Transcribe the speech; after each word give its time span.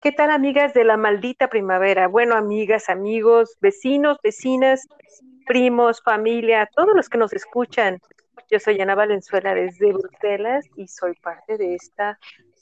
¿Qué 0.00 0.12
tal, 0.12 0.30
amigas 0.30 0.74
de 0.74 0.84
la 0.84 0.96
maldita 0.96 1.48
primavera? 1.48 2.06
Bueno, 2.06 2.36
amigas, 2.36 2.88
amigos, 2.88 3.56
vecinos, 3.60 4.16
vecinas, 4.22 4.86
primos, 5.44 6.00
familia, 6.04 6.70
todos 6.72 6.94
los 6.94 7.08
que 7.08 7.18
nos 7.18 7.32
escuchan. 7.32 7.98
Yo 8.48 8.60
soy 8.60 8.80
Ana 8.80 8.94
Valenzuela 8.94 9.54
desde 9.54 9.92
Bruselas 9.92 10.64
y 10.76 10.86
soy 10.86 11.14
parte 11.14 11.56
de 11.56 11.74
esta 11.74 12.16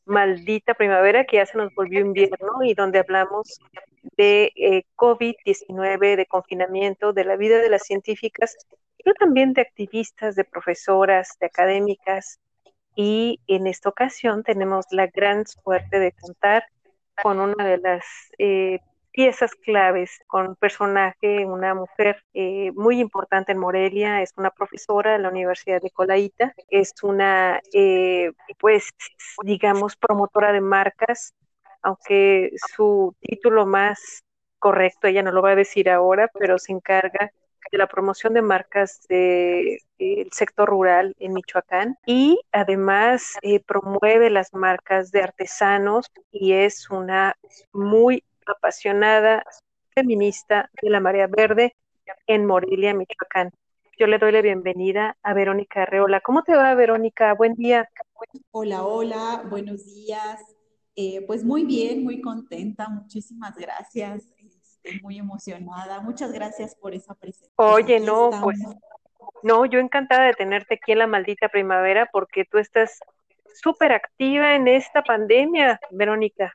maldita 0.07 0.73
primavera 0.73 1.27
que 1.27 1.37
ya 1.37 1.45
se 1.45 1.59
nos 1.59 1.75
volvió 1.75 2.01
invierno 2.01 2.63
y 2.65 2.73
donde 2.73 3.01
hablamos 3.01 3.61
de 4.17 4.51
eh, 4.57 4.85
COVID-19, 4.97 6.17
de 6.17 6.25
confinamiento, 6.25 7.13
de 7.13 7.25
la 7.25 7.37
vida 7.37 7.59
de 7.59 7.69
las 7.69 7.83
científicas, 7.83 8.57
pero 9.05 9.13
también 9.13 9.53
de 9.53 9.61
activistas, 9.61 10.37
de 10.37 10.45
profesoras, 10.45 11.37
de 11.39 11.47
académicas. 11.49 12.41
Y 12.95 13.41
en 13.47 13.67
esta 13.67 13.91
ocasión 13.91 14.43
tenemos 14.43 14.87
la 14.91 15.07
gran 15.09 15.47
suerte 15.47 15.99
de 15.99 16.13
contar 16.13 16.65
con 17.23 17.41
una 17.41 17.65
de 17.65 17.79
las 17.79 18.05
eh, 18.39 18.81
piezas 19.17 19.55
claves, 19.55 20.21
con 20.27 20.49
un 20.49 20.57
personaje, 20.57 21.47
una 21.47 21.75
mujer 21.75 22.23
eh, 22.35 22.71
muy 22.75 23.01
importante 23.01 23.53
en 23.53 23.59
Morelia, 23.59 24.23
es 24.23 24.33
una 24.37 24.51
profesora 24.51 25.13
de 25.13 25.19
la 25.21 25.31
Universidad 25.31 25.81
de 25.81 25.91
Colaita, 25.91 26.55
es 26.69 26.93
una, 27.03 27.61
eh, 27.73 28.33
pues, 28.59 28.91
digamos, 29.43 29.97
promotora 29.97 30.53
de 30.53 30.61
marcas, 30.61 31.33
aunque 31.83 32.51
su 32.75 33.15
título 33.21 33.65
más 33.65 34.23
correcto, 34.59 35.07
ella 35.07 35.23
no 35.23 35.33
lo 35.33 35.43
va 35.43 35.53
a 35.53 35.57
decir 35.57 35.89
ahora, 35.89 36.29
pero 36.39 36.59
se 36.59 36.73
encarga 36.73 37.33
de 37.71 37.79
la 37.79 37.87
promoción 37.87 38.35
de 38.35 38.43
marcas 38.43 39.01
del 39.09 39.79
sector 40.33 40.69
rural 40.69 41.15
en 41.19 41.35
Michoacán 41.35 41.97
y 42.07 42.39
además 42.53 43.35
eh, 43.43 43.61
promueve 43.61 44.31
las 44.31 44.55
marcas 44.55 45.11
de 45.11 45.23
artesanos 45.23 46.07
y 46.31 46.53
es 46.53 46.91
una 46.91 47.35
muy 47.73 48.23
apasionada 48.47 49.45
feminista 49.95 50.71
de 50.81 50.91
la 50.91 51.01
Marea 51.01 51.27
Verde 51.27 51.75
en 52.27 52.47
Morelia, 52.47 52.95
Michoacán. 52.95 53.51
Yo 53.99 54.07
le 54.07 54.19
doy 54.19 54.31
la 54.31 54.43
bienvenida 54.43 55.17
a 55.23 55.33
Verónica 55.33 55.83
Arreola. 55.83 56.21
¿Cómo 56.21 56.43
te 56.43 56.55
va, 56.55 56.75
Verónica? 56.75 57.33
Buen 57.35 57.55
día. 57.55 57.89
Hola, 58.51 58.85
hola, 58.85 59.43
buenos 59.49 59.87
días. 59.87 60.41
Eh, 60.95 61.25
pues 61.27 61.45
muy 61.45 61.65
bien, 61.65 62.05
muy 62.05 62.21
contenta. 62.21 62.89
Muchísimas 62.89 63.57
gracias 63.57 64.36
muy 65.03 65.19
emocionada. 65.19 66.01
Muchas 66.01 66.33
gracias 66.33 66.75
por 66.75 66.95
esa 66.95 67.15
presencia. 67.15 67.53
Oye, 67.57 68.01
no, 68.01 68.31
pues 68.43 68.59
no, 69.43 69.67
yo 69.67 69.79
encantada 69.79 70.25
de 70.25 70.35
tenerte 70.35 70.75
aquí 70.75 70.93
en 70.93 70.99
la 70.99 71.07
maldita 71.07 71.49
primavera 71.49 72.09
porque 72.13 72.45
tú 72.45 72.59
estás 72.59 72.99
súper 73.63 73.93
activa 73.93 74.55
en 74.55 74.69
esta 74.69 75.03
pandemia, 75.03 75.81
Verónica. 75.91 76.53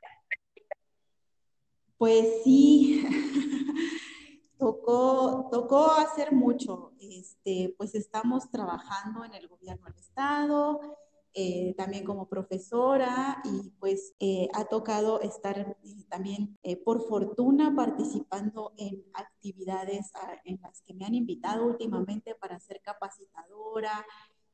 Pues 1.98 2.42
sí, 2.42 3.06
tocó, 4.58 5.48
tocó 5.50 5.92
hacer 5.92 6.32
mucho. 6.32 6.92
Este, 7.00 7.74
pues 7.76 7.94
estamos 7.94 8.50
trabajando 8.50 9.24
en 9.24 9.34
el 9.34 9.48
gobierno 9.48 9.86
del 9.86 9.98
estado, 9.98 10.98
eh, 11.34 11.74
también 11.78 12.04
como 12.04 12.28
profesora 12.28 13.42
y 13.44 13.70
pues 13.80 14.14
eh, 14.20 14.48
ha 14.52 14.66
tocado 14.66 15.22
estar 15.22 15.78
eh, 15.82 16.04
también 16.10 16.58
por 16.84 17.08
fortuna 17.08 17.74
participando 17.74 18.74
en 18.76 19.02
actividades 19.14 20.10
ah, 20.14 20.34
en 20.44 20.60
las 20.60 20.82
que 20.82 20.92
me 20.92 21.06
han 21.06 21.14
invitado 21.14 21.64
últimamente 21.64 22.34
para 22.34 22.60
ser 22.60 22.82
capacitadora 22.82 24.04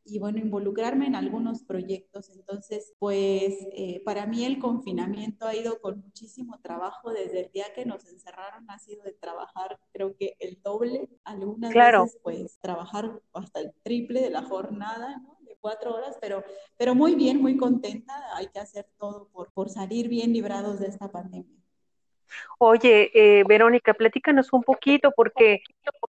y 0.05 0.21
bueno, 0.21 0.39
involucrarme 0.39 1.07
en 1.07 1.17
algunos 1.17 1.65
proyectos. 1.65 2.31
Entonces, 2.31 2.95
pues 2.99 3.55
para 4.07 4.27
mí 4.27 4.45
el 4.45 4.59
confinamiento 4.59 5.47
ha 5.47 5.55
ido 5.55 5.81
con 5.83 6.01
muchísimo 6.01 6.59
trabajo 6.63 7.11
desde 7.11 7.47
el 7.47 7.53
día 7.53 7.67
que 7.75 7.85
nos 7.85 8.07
encerraron, 8.07 8.71
ha 8.71 8.79
sido 8.79 9.03
de 9.03 9.13
trabajar 9.13 9.79
creo 9.93 10.17
que 10.17 10.37
el 10.39 10.63
doble, 10.63 11.11
algunas 11.25 11.75
veces 11.75 12.19
pues 12.23 12.59
trabajar 12.61 13.21
hasta 13.35 13.61
el 13.61 13.75
triple 13.83 14.23
de 14.23 14.31
la 14.31 14.45
jornada, 14.45 15.19
¿no? 15.19 15.38
Cuatro 15.61 15.95
horas, 15.95 16.17
pero, 16.21 16.45
pero 16.77 16.95
muy 16.95 17.15
bien, 17.15 17.41
muy 17.41 17.57
contenta. 17.57 18.15
Hay 18.37 18.49
que 18.49 18.59
hacer 18.59 18.87
todo 18.99 19.29
por, 19.29 19.51
por 19.53 19.69
salir 19.69 20.09
bien 20.09 20.33
librados 20.33 20.81
de 20.81 20.87
esta 20.87 21.11
pandemia. 21.11 21.57
Oye, 22.59 23.11
eh, 23.15 23.45
Verónica, 23.45 23.95
platícanos 23.95 24.53
un 24.53 24.63
poquito 24.63 25.13
porque 25.17 25.63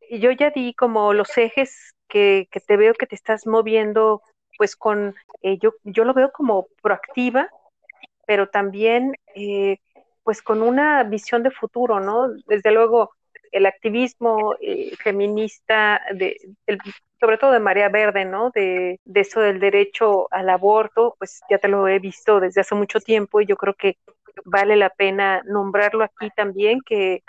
yo 0.09 0.31
ya 0.31 0.51
di 0.51 0.73
como 0.73 1.13
los 1.13 1.37
ejes 1.37 1.93
que, 2.07 2.47
que 2.51 2.59
te 2.59 2.77
veo 2.77 2.93
que 2.93 3.07
te 3.07 3.15
estás 3.15 3.45
moviendo, 3.47 4.21
pues 4.57 4.75
con, 4.75 5.15
eh, 5.41 5.57
yo, 5.57 5.73
yo 5.83 6.05
lo 6.05 6.13
veo 6.13 6.31
como 6.31 6.67
proactiva, 6.81 7.49
pero 8.25 8.47
también 8.47 9.15
eh, 9.35 9.79
pues 10.23 10.41
con 10.41 10.61
una 10.61 11.03
visión 11.03 11.43
de 11.43 11.51
futuro, 11.51 11.99
¿no? 11.99 12.29
Desde 12.47 12.71
luego, 12.71 13.11
el 13.55 13.65
activismo 13.65 14.55
feminista, 15.01 16.01
de, 16.13 16.35
sobre 17.19 17.37
todo 17.37 17.51
de 17.53 17.59
María 17.59 17.87
Verde, 17.87 18.25
¿no? 18.25 18.51
De, 18.53 18.99
de, 19.05 19.21
eso 19.21 19.39
del 19.39 19.61
derecho 19.61 20.27
al 20.29 20.49
aborto, 20.49 21.15
pues 21.17 21.39
ya 21.49 21.57
te 21.57 21.69
lo 21.69 21.87
he 21.87 21.99
visto 21.99 22.41
desde 22.41 22.61
hace 22.61 22.75
mucho 22.75 22.99
tiempo 22.99 23.39
y 23.39 23.45
yo 23.45 23.55
creo 23.55 23.73
que 23.73 23.97
vale 24.43 24.75
la 24.75 24.89
pena 24.89 25.41
nombrarlo 25.45 26.03
aquí 26.03 26.29
también, 26.35 26.81
que 26.85 27.23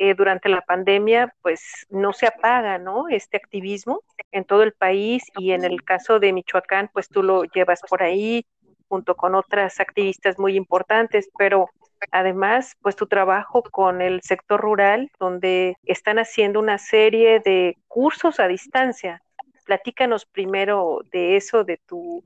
eh, 0.00 0.14
durante 0.14 0.48
la 0.48 0.62
pandemia, 0.62 1.32
pues 1.42 1.86
no 1.90 2.12
se 2.12 2.26
apaga, 2.26 2.78
¿no? 2.78 3.08
Este 3.08 3.36
activismo 3.36 4.02
en 4.32 4.44
todo 4.44 4.64
el 4.64 4.72
país 4.72 5.22
y 5.36 5.52
en 5.52 5.64
el 5.64 5.84
caso 5.84 6.18
de 6.18 6.32
Michoacán, 6.32 6.90
pues 6.92 7.08
tú 7.08 7.22
lo 7.22 7.44
llevas 7.44 7.82
por 7.88 8.02
ahí 8.02 8.44
junto 8.88 9.14
con 9.14 9.36
otras 9.36 9.78
activistas 9.78 10.40
muy 10.40 10.56
importantes, 10.56 11.28
pero 11.38 11.70
además, 12.10 12.76
pues 12.80 12.96
tu 12.96 13.06
trabajo 13.06 13.62
con 13.62 14.00
el 14.00 14.20
sector 14.22 14.60
rural, 14.60 15.10
donde 15.18 15.76
están 15.84 16.18
haciendo 16.18 16.60
una 16.60 16.78
serie 16.78 17.40
de 17.40 17.76
cursos 17.88 18.40
a 18.40 18.48
distancia 18.48 19.22
platícanos 19.68 20.24
primero 20.24 21.00
de 21.12 21.36
eso, 21.36 21.62
de 21.62 21.76
tu, 21.76 22.22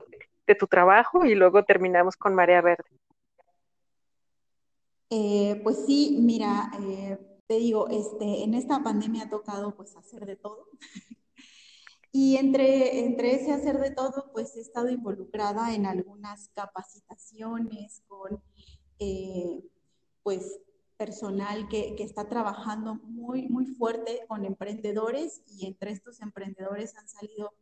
de 0.47 0.55
tu 0.55 0.65
trabajo 0.65 1.25
y 1.25 1.35
luego 1.35 1.65
terminamos 1.65 2.15
con 2.15 2.33
Marea 2.33 2.61
Verde. 2.61 2.85
Eh, 5.09 5.59
pues 5.61 5.85
sí, 5.85 6.15
mira, 6.21 6.71
eh, 6.79 7.19
te 7.45 7.55
digo, 7.55 7.89
este, 7.89 8.45
en 8.45 8.53
esta 8.53 8.81
pandemia 8.81 9.23
ha 9.23 9.29
tocado 9.29 9.75
pues 9.75 9.97
hacer 9.97 10.25
de 10.25 10.37
todo. 10.37 10.69
y 12.13 12.37
entre, 12.37 13.03
entre 13.03 13.35
ese 13.35 13.51
hacer 13.51 13.77
de 13.79 13.91
todo, 13.91 14.31
pues 14.31 14.55
he 14.55 14.61
estado 14.61 14.89
involucrada 14.89 15.75
en 15.75 15.85
algunas 15.85 16.47
capacitaciones 16.55 18.03
con, 18.07 18.41
eh, 18.99 19.63
pues, 20.23 20.59
personal 20.97 21.67
que, 21.67 21.95
está 21.99 22.29
trabajando 22.29 22.95
muy, 22.95 23.47
muy 23.49 23.65
fuerte 23.65 24.25
con 24.27 24.45
emprendedores 24.45 25.41
y 25.47 25.65
entre 25.65 25.91
estos 25.91 26.21
emprendedores 26.21 26.95
han 26.97 27.07
salido 27.07 27.53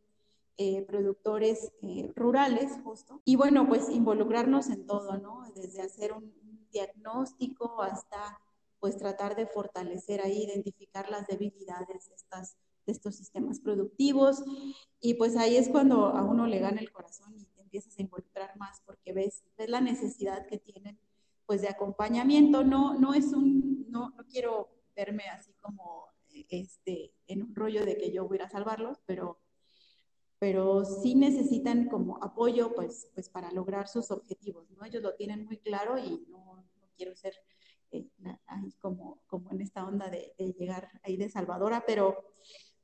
eh, 0.58 0.82
productores 0.82 1.72
eh, 1.82 2.12
rurales 2.14 2.72
justo. 2.84 3.20
Y 3.24 3.36
bueno, 3.36 3.66
pues 3.66 3.88
involucrarnos 3.88 4.68
en 4.68 4.86
todo, 4.86 5.16
¿no? 5.18 5.44
Desde 5.54 5.82
hacer 5.82 6.12
un, 6.12 6.32
diagnóstico 6.72 7.82
hasta 7.82 8.40
pues 8.80 8.96
tratar 8.96 9.36
de 9.36 9.46
fortalecer 9.46 10.22
ahí, 10.22 10.44
identificar 10.44 11.10
las 11.10 11.26
debilidades 11.26 12.08
de, 12.08 12.14
estas, 12.14 12.56
de 12.86 12.92
estos 12.92 13.14
sistemas 13.14 13.60
productivos. 13.60 14.42
Y 15.00 15.14
pues 15.14 15.36
ahí 15.36 15.56
es 15.56 15.68
cuando 15.68 16.06
a 16.06 16.24
uno 16.24 16.46
le 16.46 16.58
gana 16.58 16.80
el 16.80 16.90
corazón 16.90 17.34
y 17.36 17.46
empiezas 17.60 17.98
a 17.98 18.02
involucrar 18.02 18.56
más 18.56 18.82
porque 18.84 19.12
ves, 19.12 19.44
ves 19.56 19.68
la 19.68 19.80
necesidad 19.80 20.46
que 20.46 20.58
tienen 20.58 20.81
pues 21.52 21.60
de 21.60 21.68
acompañamiento. 21.68 22.64
No, 22.64 22.98
no 22.98 23.12
es 23.12 23.34
un, 23.34 23.84
no, 23.90 24.08
no 24.16 24.24
quiero 24.26 24.70
verme 24.96 25.24
así 25.24 25.52
como 25.60 26.06
este, 26.48 27.12
en 27.26 27.42
un 27.42 27.54
rollo 27.54 27.84
de 27.84 27.98
que 27.98 28.10
yo 28.10 28.26
voy 28.26 28.38
a 28.38 28.48
salvarlos, 28.48 29.02
pero, 29.04 29.38
pero 30.38 30.82
sí 30.86 31.14
necesitan 31.14 31.90
como 31.90 32.24
apoyo 32.24 32.72
pues, 32.74 33.10
pues 33.12 33.28
para 33.28 33.52
lograr 33.52 33.86
sus 33.86 34.10
objetivos, 34.10 34.70
¿no? 34.70 34.86
Ellos 34.86 35.02
lo 35.02 35.14
tienen 35.14 35.44
muy 35.44 35.58
claro 35.58 35.98
y 35.98 36.24
no, 36.30 36.64
no 36.80 36.88
quiero 36.96 37.14
ser 37.14 37.34
eh, 37.90 38.08
ahí 38.46 38.72
como, 38.80 39.22
como 39.26 39.52
en 39.52 39.60
esta 39.60 39.86
onda 39.86 40.08
de, 40.08 40.32
de, 40.38 40.54
llegar 40.54 40.88
ahí 41.02 41.18
de 41.18 41.28
salvadora, 41.28 41.84
pero, 41.86 42.32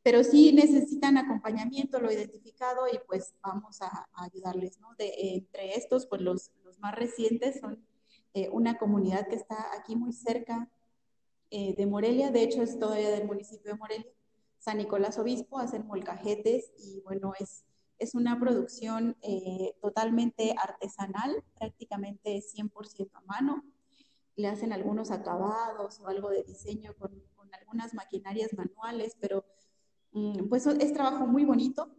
pero 0.02 0.22
sí 0.22 0.52
necesitan 0.52 1.16
acompañamiento, 1.16 2.00
lo 2.00 2.12
identificado 2.12 2.86
y 2.86 2.98
pues 3.06 3.34
vamos 3.42 3.80
a, 3.80 4.10
a 4.12 4.24
ayudarles, 4.24 4.78
¿no? 4.78 4.94
De, 4.98 5.10
entre 5.36 5.74
estos, 5.74 6.04
pues 6.04 6.20
los, 6.20 6.50
los 6.64 6.78
más 6.80 6.94
recientes 6.94 7.60
son 7.60 7.87
eh, 8.34 8.48
una 8.50 8.78
comunidad 8.78 9.28
que 9.28 9.36
está 9.36 9.56
aquí 9.76 9.96
muy 9.96 10.12
cerca 10.12 10.70
eh, 11.50 11.74
de 11.76 11.86
Morelia, 11.86 12.30
de 12.30 12.42
hecho 12.42 12.62
es 12.62 12.78
todavía 12.78 13.10
del 13.10 13.26
municipio 13.26 13.72
de 13.72 13.78
Morelia, 13.78 14.12
San 14.58 14.78
Nicolás 14.78 15.18
Obispo, 15.18 15.58
hacen 15.58 15.86
molcajetes 15.86 16.72
y 16.78 17.00
bueno, 17.00 17.32
es, 17.38 17.64
es 17.98 18.14
una 18.14 18.38
producción 18.38 19.16
eh, 19.22 19.74
totalmente 19.80 20.54
artesanal, 20.60 21.42
prácticamente 21.58 22.42
100% 22.42 23.10
a 23.14 23.20
mano. 23.22 23.64
Le 24.36 24.48
hacen 24.48 24.72
algunos 24.72 25.10
acabados 25.10 26.00
o 26.00 26.08
algo 26.08 26.30
de 26.30 26.42
diseño 26.42 26.94
con, 26.98 27.22
algunas 27.50 27.94
maquinarias 27.94 28.52
manuales, 28.52 29.16
pero 29.18 29.44
mm, 30.12 30.48
pues 30.48 30.66
es 30.66 30.92
trabajo 30.92 31.26
muy 31.26 31.44
bonito. 31.46 31.90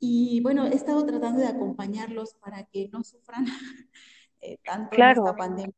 Y 0.00 0.40
bueno, 0.40 0.66
he 0.66 0.74
estado 0.74 1.06
tratando 1.06 1.40
de 1.40 1.46
acompañarlos 1.46 2.34
para 2.34 2.64
que 2.64 2.88
no 2.88 3.04
sufran 3.04 3.46
Eh, 4.40 4.58
tanto 4.64 4.94
en 4.96 5.02
esta 5.02 5.36
pandemia. 5.36 5.74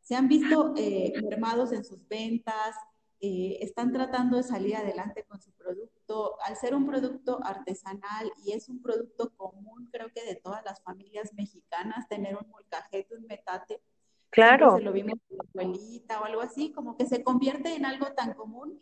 se 0.00 0.14
han 0.16 0.28
visto 0.28 0.74
eh, 0.76 1.12
mermados 1.22 1.72
en 1.72 1.84
sus 1.84 2.08
ventas, 2.08 2.74
eh, 3.20 3.58
están 3.60 3.92
tratando 3.92 4.38
de 4.38 4.42
salir 4.42 4.74
adelante 4.76 5.24
con 5.28 5.40
su 5.40 5.52
producto. 5.52 6.36
Al 6.44 6.56
ser 6.56 6.74
un 6.74 6.86
producto 6.86 7.38
artesanal 7.44 8.32
y 8.44 8.52
es 8.52 8.68
un 8.68 8.80
producto 8.80 9.30
común, 9.36 9.88
creo 9.92 10.10
que 10.12 10.24
de 10.24 10.36
todas 10.36 10.64
las 10.64 10.82
familias 10.82 11.34
mexicanas, 11.34 12.08
tener 12.08 12.36
un 12.36 12.48
molcajete, 12.50 13.14
un 13.14 13.26
metate. 13.26 13.82
Claro. 14.30 14.76
Se 14.76 14.82
lo 14.82 14.92
vimos 14.92 15.18
con 15.28 15.36
la 15.36 15.44
abuelita 15.48 16.20
o 16.20 16.24
algo 16.24 16.40
así, 16.40 16.72
como 16.72 16.96
que 16.96 17.06
se 17.06 17.22
convierte 17.22 17.74
en 17.74 17.84
algo 17.84 18.06
tan 18.14 18.32
común 18.32 18.78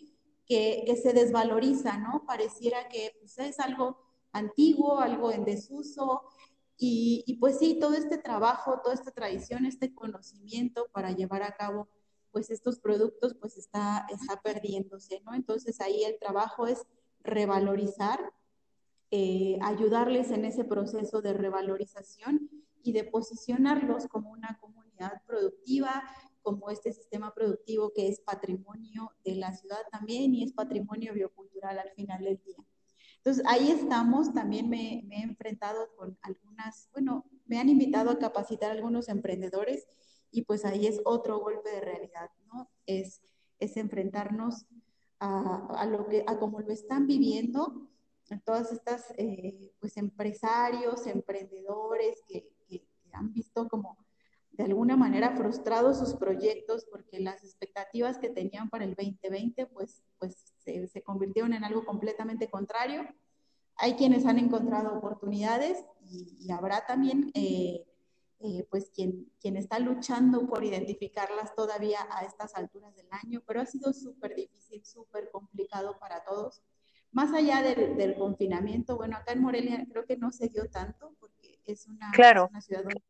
que, 0.47 0.85
que 0.87 0.97
se 0.97 1.13
desvaloriza, 1.13 1.99
¿no? 1.99 2.25
Pareciera 2.25 2.89
que 2.89 3.17
pues, 3.19 3.39
es 3.39 3.59
algo 3.61 3.99
antiguo, 4.33 5.01
algo 5.01 5.33
en 5.33 5.45
desuso. 5.45 6.23
Y, 6.81 7.37
pues 7.41 7.59
sí, 7.59 7.79
todo 7.81 7.95
este 7.95 8.19
trabajo, 8.19 8.81
toda 8.83 8.95
esta 8.95 9.11
tradición, 9.11 9.67
este 9.67 9.93
conocimiento 9.93 10.89
para 10.93 11.11
llevar 11.11 11.43
a 11.43 11.57
cabo 11.57 11.89
pues 12.31 12.51
estos 12.51 12.79
productos 12.79 13.35
pues 13.35 13.57
está, 13.57 14.07
está 14.11 14.41
perdiéndose, 14.43 15.21
¿no? 15.25 15.35
Entonces 15.35 15.81
ahí 15.81 16.05
el 16.05 16.19
trabajo 16.21 16.67
es 16.69 16.87
revalorizar, 17.25 18.33
eh, 19.11 19.59
ayudarles 19.63 20.31
en 20.31 20.45
ese 20.45 20.65
proceso 20.65 21.21
de 21.21 21.33
revalorización 21.33 22.49
y 22.83 22.93
de 22.93 23.05
posicionarlos 23.05 24.07
como 24.07 24.31
una 24.31 24.59
comunidad 24.61 25.23
productiva, 25.27 26.05
como 26.43 26.71
este 26.71 26.93
sistema 26.93 27.35
productivo 27.35 27.93
que 27.93 28.09
es 28.09 28.21
patrimonio 28.21 29.11
de 29.25 29.35
la 29.35 29.53
ciudad 29.53 29.83
también 29.91 30.35
y 30.35 30.45
es 30.45 30.53
patrimonio 30.53 31.15
biocultural 31.15 31.79
al 31.79 31.91
final 31.93 32.23
del 32.23 32.41
día. 32.45 32.68
Entonces, 33.29 33.45
ahí 33.47 33.71
estamos, 33.71 34.33
también 34.33 34.71
me, 34.71 35.05
he 35.11 35.21
enfrentado 35.21 35.95
con 35.97 36.17
algunas, 36.23 36.89
bueno, 36.95 37.27
me 37.45 37.59
han 37.59 37.69
invitado 37.69 38.09
a 38.11 38.19
capacitar 38.19 38.71
a 38.71 38.73
algunos 38.73 39.11
emprendedores 39.11 39.87
y 40.31 40.45
pues 40.45 40.65
ahí 40.65 40.87
es 40.87 41.03
otro 41.05 41.39
golpe 41.39 41.69
de 41.69 41.83
realidad, 41.83 42.31
¿no? 42.47 42.71
Es, 42.87 43.21
es 43.59 43.77
enfrentarnos 43.77 44.65
a, 45.19 45.67
a, 45.79 45.85
lo 45.85 46.07
que, 46.07 46.25
a 46.27 46.39
cómo 46.39 46.61
lo 46.61 46.73
están 46.73 47.07
viviendo 47.07 47.91
todas 48.47 48.73
estas, 48.73 49.13
eh, 49.19 49.75
pues, 49.79 49.99
empresarios, 49.99 51.07
emprendedores 51.07 52.23
que, 52.27 52.49
que, 52.67 52.83
han 53.13 53.31
visto 53.35 53.69
como 53.69 53.99
de 54.59 54.65
alguna 54.65 54.97
manera 54.97 55.37
frustrados 55.37 56.01
sus 56.01 56.15
proyectos 56.15 56.85
porque 56.91 57.21
las 57.21 57.45
expectativas 57.45 58.19
que 58.19 58.29
tenían 58.29 58.69
para 58.69 58.85
el 58.85 58.97
2020, 58.97 59.67
pues, 59.67 60.03
pues 60.19 60.53
se, 60.59 60.89
se 60.89 61.01
convirtieron 61.01 61.53
en 61.53 61.63
algo 61.63 61.87
completamente 61.87 62.51
contrario. 62.51 63.07
Hay 63.77 63.95
quienes 63.95 64.27
han 64.27 64.37
encontrado 64.37 64.99
oportunidades 64.99 65.85
y, 66.11 66.37
y 66.41 66.51
habrá 66.51 66.85
también 66.87 67.31
eh, 67.35 67.87
eh, 68.41 68.67
pues 68.69 68.91
quien, 68.93 69.31
quien 69.41 69.57
está 69.57 69.79
luchando 69.79 70.49
por 70.49 70.65
identificarlas 70.65 71.55
todavía 71.55 72.01
a 72.11 72.25
estas 72.25 72.57
alturas 72.57 72.97
del 72.97 73.07
año, 73.13 73.41
pero 73.47 73.61
ha 73.61 73.67
sido 73.67 73.93
súper 73.93 74.35
difícil, 74.35 74.85
súper 74.85 75.31
complicado 75.31 76.01
para 76.01 76.25
todos. 76.25 76.63
Más 77.13 77.33
allá 77.33 77.63
del, 77.63 77.97
del, 77.97 78.17
confinamiento, 78.17 78.97
bueno, 78.97 79.17
acá 79.17 79.35
en 79.35 79.41
Morelia 79.41 79.87
creo 79.89 80.05
que 80.05 80.17
no 80.17 80.33
se 80.33 80.49
dio 80.49 80.69
tanto 80.69 81.15
porque 81.21 81.61
es 81.65 81.87
una, 81.87 82.11
claro. 82.11 82.47
es 82.47 82.51
una 82.51 82.61
ciudad 82.61 82.83
donde 82.83 83.03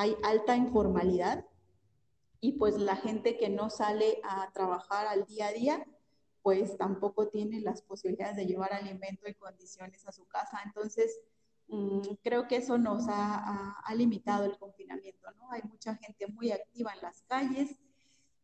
hay 0.00 0.16
alta 0.22 0.56
informalidad 0.56 1.44
y 2.40 2.52
pues 2.52 2.78
la 2.78 2.96
gente 2.96 3.36
que 3.36 3.48
no 3.50 3.70
sale 3.70 4.20
a 4.24 4.50
trabajar 4.52 5.06
al 5.06 5.24
día 5.26 5.48
a 5.48 5.52
día, 5.52 5.86
pues 6.42 6.78
tampoco 6.78 7.28
tiene 7.28 7.60
las 7.60 7.82
posibilidades 7.82 8.36
de 8.36 8.46
llevar 8.46 8.72
alimento 8.72 9.28
y 9.28 9.34
condiciones 9.34 10.06
a 10.06 10.12
su 10.12 10.26
casa. 10.26 10.60
Entonces, 10.64 11.20
Mm, 11.70 12.00
creo 12.24 12.48
que 12.48 12.56
eso 12.56 12.78
nos 12.78 13.08
ha, 13.08 13.36
ha, 13.36 13.80
ha, 13.84 13.94
limitado 13.94 14.44
el 14.44 14.58
confinamiento, 14.58 15.30
¿no? 15.38 15.52
Hay 15.52 15.62
mucha 15.62 15.94
gente 15.94 16.26
muy 16.26 16.50
activa 16.50 16.92
en 16.94 17.00
las 17.00 17.22
calles 17.22 17.76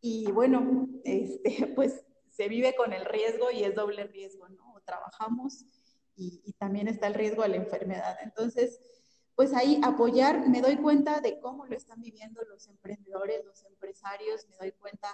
y 0.00 0.30
bueno, 0.30 0.88
este, 1.04 1.72
pues 1.74 2.04
se 2.30 2.48
vive 2.48 2.76
con 2.76 2.92
el 2.92 3.04
riesgo 3.04 3.50
y 3.50 3.64
es 3.64 3.74
doble 3.74 4.04
riesgo, 4.04 4.48
¿no? 4.48 4.80
Trabajamos 4.84 5.64
y, 6.14 6.40
y 6.44 6.52
también 6.52 6.86
está 6.86 7.08
el 7.08 7.14
riesgo 7.14 7.42
de 7.42 7.48
la 7.48 7.56
enfermedad. 7.56 8.16
Entonces, 8.22 8.80
pues 9.36 9.52
ahí 9.52 9.78
apoyar, 9.84 10.48
me 10.48 10.62
doy 10.62 10.76
cuenta 10.78 11.20
de 11.20 11.38
cómo 11.38 11.66
lo 11.66 11.76
están 11.76 12.00
viviendo 12.00 12.40
los 12.48 12.66
emprendedores, 12.68 13.44
los 13.44 13.64
empresarios, 13.66 14.48
me 14.48 14.56
doy 14.56 14.72
cuenta 14.72 15.08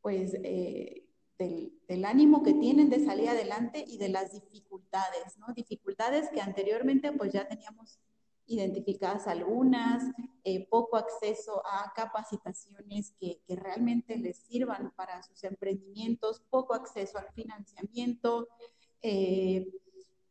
pues 0.00 0.32
eh, 0.42 1.04
del, 1.38 2.04
ánimo 2.06 2.42
que 2.42 2.54
tienen 2.54 2.88
de 2.88 3.04
salir 3.04 3.28
adelante 3.28 3.84
y 3.86 3.98
de 3.98 4.08
las 4.08 4.32
dificultades, 4.32 5.36
¿no? 5.38 5.52
Dificultades 5.54 6.30
que 6.30 6.40
anteriormente 6.40 7.12
pues 7.12 7.32
ya 7.32 7.46
teníamos 7.46 7.98
identificadas 8.46 9.26
algunas, 9.28 10.02
eh, 10.44 10.66
poco 10.70 10.96
acceso 10.96 11.62
a 11.66 11.92
capacitaciones 11.94 13.12
que, 13.20 13.42
que, 13.46 13.54
realmente 13.54 14.16
les 14.16 14.38
sirvan 14.38 14.92
para 14.96 15.22
sus 15.22 15.44
emprendimientos, 15.44 16.42
poco 16.48 16.72
acceso 16.72 17.18
al 17.18 17.30
financiamiento, 17.34 18.48
eh, 19.02 19.70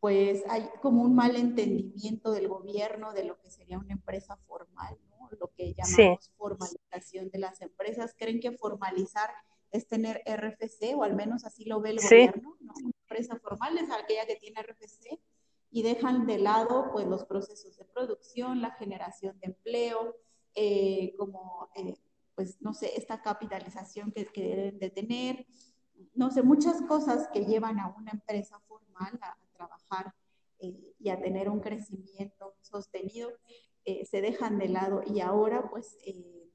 pues 0.08 0.42
hay 0.48 0.70
como 0.82 1.02
un 1.02 1.16
mal 1.16 1.36
entendimiento 1.36 2.32
del 2.32 2.48
gobierno 2.48 3.12
de 3.12 3.26
lo 3.26 3.38
que 3.42 3.52
sería 3.52 3.78
una 3.78 3.92
empresa 3.92 4.38
formal, 4.48 4.98
¿no? 5.10 5.28
Lo 5.38 5.52
que 5.54 5.74
llamamos 5.74 6.24
sí. 6.24 6.32
formalización 6.38 7.30
de 7.30 7.40
las 7.40 7.62
empresas. 7.62 8.16
Creen 8.18 8.40
que 8.40 8.54
formalizar 8.54 9.30
es 9.70 9.86
tener 9.86 10.24
RFC, 10.26 10.96
o 10.96 11.04
al 11.04 11.14
menos 11.14 11.44
así 11.44 11.66
lo 11.66 11.82
ve 11.82 11.90
el 11.90 12.00
sí. 12.00 12.16
gobierno, 12.16 12.56
¿no? 12.62 12.74
Una 12.82 12.92
empresa 13.02 13.38
formal 13.38 13.78
es 13.78 13.92
aquella 13.92 14.26
que 14.26 14.38
tiene 14.38 14.62
RFC 14.62 15.20
y 15.72 15.84
dejan 15.84 16.26
de 16.26 16.38
lado 16.38 16.90
pues 16.94 17.06
los 17.06 17.26
procesos 17.26 17.76
de 17.76 17.84
producción, 17.84 18.62
la 18.62 18.72
generación 18.76 19.38
de 19.42 19.48
empleo, 19.48 20.16
eh, 20.56 21.16
como, 21.18 21.68
eh, 21.76 21.98
pues 22.34 22.62
no 22.62 22.74
sé, 22.74 22.96
esta 22.96 23.22
capitalización 23.22 24.14
que, 24.14 24.26
que, 24.28 24.42
deben 24.42 24.80
de 24.80 24.90
tener, 24.90 25.46
no 26.14 26.32
sé, 26.32 26.44
muchas 26.44 26.82
cosas 26.84 27.28
que 27.34 27.44
llevan 27.44 27.78
a 27.82 27.94
una 27.98 28.12
empresa 28.12 28.58
formal 28.70 29.20
a, 29.22 29.36
trabajar 29.58 30.14
eh, 30.60 30.94
y 31.00 31.10
a 31.10 31.20
tener 31.20 31.50
un 31.50 31.60
crecimiento 31.60 32.56
sostenido, 32.62 33.32
eh, 33.86 34.06
se 34.06 34.22
dejan 34.22 34.58
de 34.58 34.70
lado 34.70 35.02
y 35.06 35.20
ahora 35.20 35.70
pues 35.70 35.98
eh, 36.06 36.50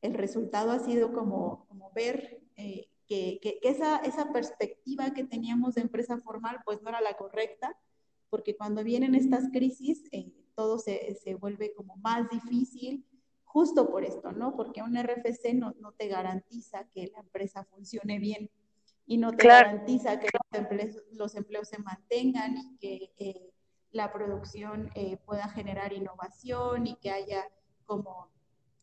el 0.00 0.14
resultado 0.14 0.70
ha 0.70 0.78
sido 0.78 1.12
como, 1.12 1.66
como 1.68 1.90
ver 1.92 2.40
que, 2.54 3.38
que, 3.40 3.58
que, 3.60 3.68
esa, 3.68 3.98
esa 3.98 4.32
perspectiva 4.32 5.12
que 5.14 5.24
teníamos 5.24 5.74
de 5.74 5.82
empresa 5.82 6.18
formal 6.18 6.60
pues 6.64 6.82
no 6.82 6.88
era 6.88 7.00
la 7.00 7.16
correcta, 7.16 7.78
porque 8.30 8.56
cuando 8.56 8.82
vienen 8.82 9.14
estas 9.14 9.50
crisis 9.52 10.02
todo 10.54 10.78
se, 10.78 11.14
se, 11.22 11.34
vuelve 11.34 11.74
como 11.74 11.96
más 11.96 12.28
difícil, 12.30 13.06
justo 13.44 13.88
por 13.88 14.04
esto, 14.04 14.32
¿no? 14.32 14.56
Porque 14.56 14.82
un 14.82 14.96
RFC 14.96 15.54
no, 15.54 15.74
no 15.80 15.92
te 15.92 16.08
garantiza 16.08 16.88
que 16.90 17.10
la 17.14 17.20
empresa 17.20 17.64
funcione 17.64 18.18
bien 18.18 18.50
y 19.06 19.18
no 19.18 19.30
te 19.30 19.38
claro. 19.38 19.68
garantiza 19.68 20.18
que 20.18 20.28
los 20.32 20.60
empleos, 20.60 20.96
los 21.12 21.34
empleos, 21.36 21.68
se 21.68 21.78
mantengan 21.78 22.56
y 22.56 22.76
que 22.78 23.12
eh, 23.18 23.52
la 23.92 24.12
producción 24.12 24.90
eh, 24.94 25.16
pueda 25.24 25.48
generar 25.48 25.92
innovación 25.92 26.86
y 26.86 26.96
que 26.96 27.10
haya 27.10 27.48
como 27.84 28.30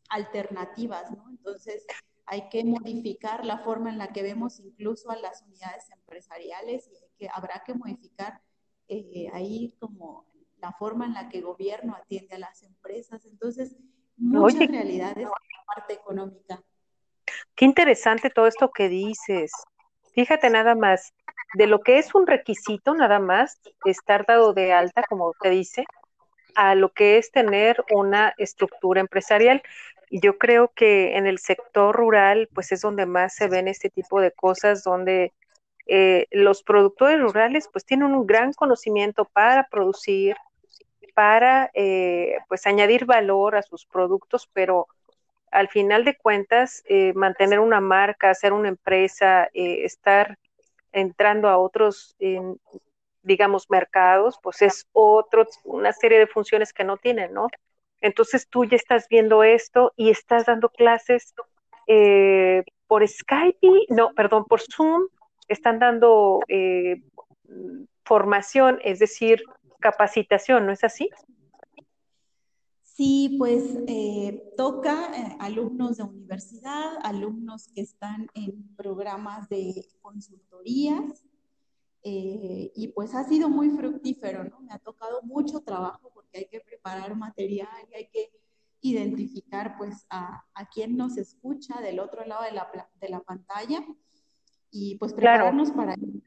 alternativas, 0.10 1.12
¿no? 1.12 1.30
Entonces, 1.30 1.86
hay 2.26 2.48
que 2.50 2.64
modificar 2.64 3.44
la 3.46 3.60
forma 3.60 3.90
en 3.90 3.98
la 3.98 4.14
que 4.14 4.24
vemos 4.24 4.60
incluso 4.60 5.12
a 5.12 5.18
las 5.18 5.42
unidades 5.42 5.90
empresariales 5.92 6.88
y 6.88 7.18
que 7.18 7.30
habrá 7.34 7.64
que 7.66 7.74
modificar 7.74 8.42
eh, 8.88 9.30
ahí 9.34 9.76
como 9.80 10.26
la 10.58 10.72
forma 10.72 11.06
en 11.06 11.14
la 11.14 11.28
que 11.28 11.40
el 11.40 11.44
gobierno 11.44 11.96
atiende 11.96 12.36
a 12.36 12.40
las 12.40 12.64
empresas. 12.64 13.26
Entonces, 13.26 13.76
muchas 14.16 14.62
Oye, 14.62 14.68
realidades 14.68 15.18
en 15.18 15.24
la 15.24 15.66
parte 15.66 15.94
económica. 15.94 16.64
Qué 17.56 17.66
interesante 17.66 18.30
todo 18.30 18.48
esto 18.48 18.72
que 18.72 18.88
dices. 18.88 19.52
Fíjate 20.14 20.50
nada 20.50 20.76
más, 20.76 21.14
de 21.56 21.68
lo 21.68 21.80
que 21.80 21.98
es 21.98 22.14
un 22.14 22.28
requisito 22.28 22.94
nada 22.94 23.20
más, 23.20 23.60
estar 23.86 24.26
dado 24.26 24.54
de 24.54 24.72
alta, 24.74 25.04
como 25.10 25.34
te 25.42 25.50
dice, 25.50 25.86
a 26.56 26.76
lo 26.76 26.90
que 26.90 27.18
es 27.18 27.32
tener 27.32 27.84
una 27.92 28.34
estructura 28.38 29.02
empresarial. 29.02 29.64
Yo 30.12 30.38
creo 30.38 30.72
que 30.76 31.18
en 31.18 31.26
el 31.26 31.40
sector 31.40 31.96
rural, 31.96 32.48
pues 32.54 32.72
es 32.72 32.82
donde 32.82 33.06
más 33.08 33.36
se 33.36 33.48
ven 33.48 33.68
este 33.68 33.90
tipo 33.90 34.22
de 34.22 34.32
cosas, 34.32 34.84
donde 34.84 35.34
eh, 35.88 36.28
los 36.32 36.64
productores 36.64 37.20
rurales, 37.20 37.68
pues 37.72 37.86
tienen 37.86 38.14
un 38.14 38.28
gran 38.28 38.54
conocimiento 38.54 39.26
para 39.26 39.68
producir, 39.68 40.36
para, 41.16 41.72
eh, 41.74 42.38
pues 42.48 42.66
añadir 42.68 43.06
valor 43.06 43.56
a 43.56 43.64
sus 43.64 43.86
productos, 43.86 44.50
pero 44.54 44.88
al 45.54 45.70
final 45.70 46.04
de 46.04 46.18
cuentas, 46.18 46.84
eh, 46.86 47.14
mantener 47.14 47.60
una 47.60 47.80
marca, 47.80 48.30
hacer 48.30 48.54
una 48.54 48.70
empresa, 48.70 49.50
eh, 49.54 49.86
estar 49.86 50.38
entrando 50.92 51.48
a 51.48 51.58
otros, 51.58 52.16
digamos, 53.24 53.70
mercados, 53.70 54.38
pues 54.44 54.62
es 54.62 54.88
otro, 54.92 55.48
una 55.64 55.92
serie 55.92 56.20
de 56.20 56.28
funciones 56.28 56.72
que 56.72 56.84
no 56.84 56.98
tienen, 56.98 57.34
¿no? 57.34 57.48
Entonces 58.04 58.48
tú 58.50 58.66
ya 58.66 58.76
estás 58.76 59.08
viendo 59.10 59.44
esto 59.44 59.94
y 59.96 60.10
estás 60.10 60.46
dando 60.46 60.70
clases 60.70 61.34
eh, 61.88 62.64
por 62.86 63.08
Skype, 63.08 63.86
no, 63.90 64.14
perdón, 64.14 64.46
por 64.46 64.60
Zoom, 64.62 65.08
están 65.48 65.80
dando 65.80 66.42
eh, 66.50 67.02
formación, 68.04 68.80
es 68.84 69.00
decir, 69.00 69.44
capacitación, 69.80 70.66
¿no 70.66 70.74
es 70.74 70.84
así? 70.84 71.10
Sí, 72.96 73.38
pues 73.40 73.64
eh, 73.88 74.54
toca 74.56 75.12
eh, 75.18 75.36
alumnos 75.40 75.98
de 75.98 76.04
universidad, 76.04 76.98
alumnos 77.02 77.68
que 77.70 77.82
están 77.82 78.28
en 78.36 78.76
programas 78.76 79.50
de 79.50 79.88
consultorías, 80.00 81.24
eh, 82.04 82.72
y 82.76 82.90
pues 82.90 83.16
ha 83.16 83.24
sido 83.24 83.50
muy 83.50 83.72
fructífero, 83.72 84.44
¿no? 84.44 84.60
Me 84.60 84.74
ha 84.74 84.78
tocado 84.78 85.24
mucho 85.24 85.62
trabajo 85.62 86.12
porque 86.14 86.38
hay 86.40 86.46
que 86.46 86.60
preparar 86.60 87.16
material 87.16 87.68
y 87.92 87.96
hay 87.96 88.10
que 88.10 88.30
identificar 88.82 89.76
pues 89.80 90.06
a, 90.12 90.46
a 90.54 90.70
quién 90.70 90.96
nos 90.96 91.18
escucha 91.18 91.82
del 91.82 92.00
otro 92.00 92.24
lado 92.26 92.44
de 92.44 92.52
la, 92.52 92.70
de 93.00 93.10
la 93.10 93.22
pantalla 93.22 93.84
y 94.70 94.98
pues 94.98 95.14
prepararnos 95.14 95.72
para 95.72 95.96
ello. 95.96 96.22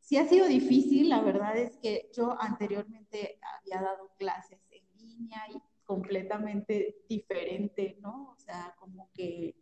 Sí 0.00 0.18
ha 0.18 0.28
sido 0.28 0.46
difícil, 0.46 1.08
la 1.08 1.22
verdad 1.22 1.56
es 1.56 1.78
que 1.78 2.10
yo 2.14 2.36
anteriormente 2.38 3.38
había 3.40 3.80
dado 3.80 4.10
clases 4.18 4.60
en 4.70 4.84
línea 4.98 5.40
y 5.48 5.71
completamente 5.92 7.02
diferente, 7.06 7.98
¿no? 8.00 8.30
O 8.34 8.38
sea, 8.38 8.74
como 8.78 9.10
que 9.12 9.54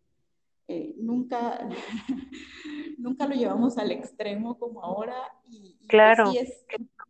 eh, 0.69 0.95
nunca, 0.97 1.69
nunca 2.99 3.27
lo 3.27 3.35
llevamos 3.35 3.79
al 3.79 3.91
extremo 3.91 4.57
como 4.57 4.81
ahora 4.81 5.17
y, 5.45 5.75
pues 5.79 5.89
claro. 5.89 6.31
es, 6.31 6.65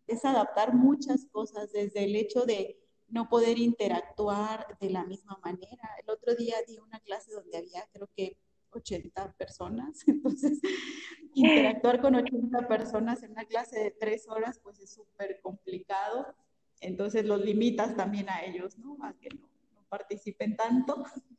es 0.07 0.25
adaptar 0.25 0.73
muchas 0.73 1.27
cosas, 1.27 1.71
desde 1.71 2.05
el 2.05 2.17
hecho 2.17 2.47
de 2.47 2.79
no 3.09 3.29
poder 3.29 3.59
interactuar 3.59 4.79
de 4.81 4.89
la 4.89 5.05
misma 5.05 5.39
manera. 5.45 5.87
El 6.03 6.09
otro 6.09 6.35
día 6.35 6.57
di 6.67 6.79
una 6.79 6.99
clase 7.00 7.31
donde 7.33 7.59
había 7.59 7.87
creo 7.93 8.09
que 8.17 8.39
80 8.71 9.33
personas, 9.33 10.03
entonces 10.07 10.61
interactuar 11.35 12.00
con 12.00 12.15
80 12.15 12.67
personas 12.69 13.23
en 13.23 13.33
una 13.33 13.45
clase 13.45 13.79
de 13.81 13.91
tres 13.91 14.27
horas 14.31 14.59
pues 14.62 14.81
es 14.81 14.95
súper 14.95 15.43
complicado, 15.43 16.35
entonces 16.81 17.25
los 17.25 17.41
limitas 17.45 17.97
también 17.97 18.29
a 18.29 18.45
ellos, 18.45 18.79
¿no? 18.79 18.97
A 19.03 19.13
que 19.15 19.29
no, 19.31 19.49
no 19.75 19.85
participen 19.89 20.57
tanto, 20.57 21.05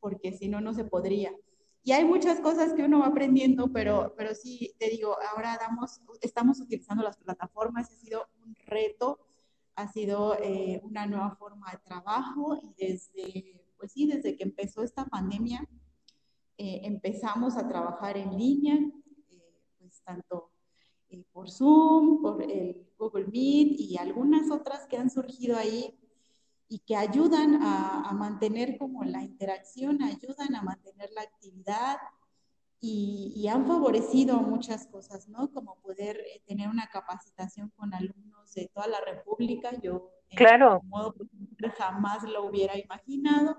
porque 0.00 0.32
si 0.32 0.48
no, 0.48 0.60
no 0.60 0.72
se 0.74 0.84
podría. 0.84 1.32
Y 1.82 1.92
hay 1.92 2.04
muchas 2.04 2.40
cosas 2.40 2.74
que 2.74 2.82
uno 2.82 3.00
va 3.00 3.06
aprendiendo, 3.06 3.72
pero, 3.72 4.14
pero 4.16 4.34
sí, 4.34 4.74
te 4.78 4.90
digo, 4.90 5.16
ahora 5.32 5.56
damos, 5.58 6.00
estamos 6.20 6.60
utilizando 6.60 7.02
las 7.02 7.16
plataformas, 7.16 7.90
ha 7.90 7.94
sido 7.94 8.28
un 8.44 8.54
reto, 8.66 9.20
ha 9.74 9.88
sido 9.88 10.36
eh, 10.42 10.80
una 10.82 11.06
nueva 11.06 11.36
forma 11.36 11.70
de 11.70 11.78
trabajo 11.78 12.58
y 12.62 12.74
desde, 12.76 13.64
pues 13.78 13.92
sí, 13.92 14.06
desde 14.06 14.36
que 14.36 14.42
empezó 14.42 14.82
esta 14.82 15.06
pandemia, 15.06 15.66
eh, 16.58 16.80
empezamos 16.82 17.56
a 17.56 17.68
trabajar 17.68 18.16
en 18.16 18.36
línea, 18.36 18.74
eh, 19.30 19.62
pues 19.78 20.02
tanto 20.02 20.50
por 21.32 21.50
Zoom, 21.50 22.22
por 22.22 22.42
el 22.42 22.86
Google 22.98 23.26
Meet 23.26 23.80
y 23.80 23.96
algunas 23.96 24.50
otras 24.50 24.86
que 24.86 24.96
han 24.96 25.10
surgido 25.10 25.56
ahí 25.56 25.98
y 26.68 26.80
que 26.80 26.96
ayudan 26.96 27.62
a, 27.62 28.12
mantener 28.12 28.76
como 28.76 29.04
la 29.04 29.22
interacción, 29.22 30.02
ayudan 30.02 30.54
a 30.54 30.62
mantener 30.62 31.10
la 31.12 31.22
actividad 31.22 31.96
y, 32.80 33.48
han 33.48 33.66
favorecido 33.66 34.38
muchas 34.40 34.86
cosas, 34.86 35.28
¿no? 35.28 35.50
Como 35.50 35.80
poder 35.80 36.18
eh, 36.18 36.42
tener 36.46 36.68
una 36.68 36.88
capacitación 36.88 37.70
con 37.70 37.94
alumnos 37.94 38.52
de 38.54 38.70
toda 38.72 38.86
la 38.86 39.00
República. 39.00 39.70
Yo, 39.80 40.10
claro. 40.30 40.80
de 40.82 40.88
modo 40.88 41.14
jamás 41.76 42.22
lo 42.24 42.44
hubiera 42.44 42.76
imaginado. 42.78 43.56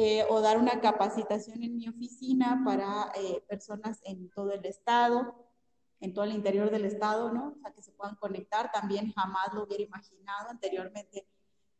Eh, 0.00 0.24
o 0.28 0.40
dar 0.40 0.58
una 0.58 0.80
capacitación 0.80 1.64
en 1.64 1.76
mi 1.76 1.88
oficina 1.88 2.62
para 2.64 3.10
eh, 3.20 3.42
personas 3.48 4.00
en 4.04 4.30
todo 4.30 4.52
el 4.52 4.64
estado, 4.64 5.47
en 6.00 6.14
todo 6.14 6.24
el 6.24 6.32
interior 6.32 6.70
del 6.70 6.84
estado, 6.84 7.32
¿no? 7.32 7.48
O 7.48 7.60
sea, 7.60 7.72
que 7.72 7.82
se 7.82 7.92
puedan 7.92 8.16
conectar. 8.16 8.70
También 8.72 9.12
jamás 9.12 9.52
lo 9.52 9.64
hubiera 9.64 9.82
imaginado 9.82 10.50
anteriormente 10.50 11.26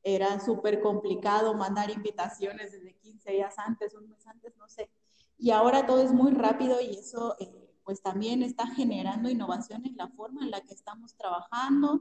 era 0.03 0.41
súper 0.41 0.81
complicado 0.81 1.55
mandar 1.55 1.91
invitaciones 1.91 2.73
desde 2.73 2.95
15 2.95 3.33
días 3.33 3.59
antes, 3.59 3.95
un 3.95 4.09
mes 4.09 4.27
antes, 4.27 4.57
no 4.57 4.69
sé. 4.69 4.91
Y 5.37 5.51
ahora 5.51 5.87
todo 5.87 6.03
es 6.03 6.13
muy 6.13 6.33
rápido 6.33 6.81
y 6.81 6.97
eso 6.97 7.37
eh, 7.39 7.53
pues 7.85 8.03
también 8.03 8.43
está 8.43 8.67
generando 8.67 9.29
innovación 9.29 9.85
en 9.87 9.97
la 9.97 10.09
forma 10.09 10.43
en 10.45 10.51
la 10.51 10.61
que 10.61 10.75
estamos 10.75 11.15
trabajando. 11.17 12.01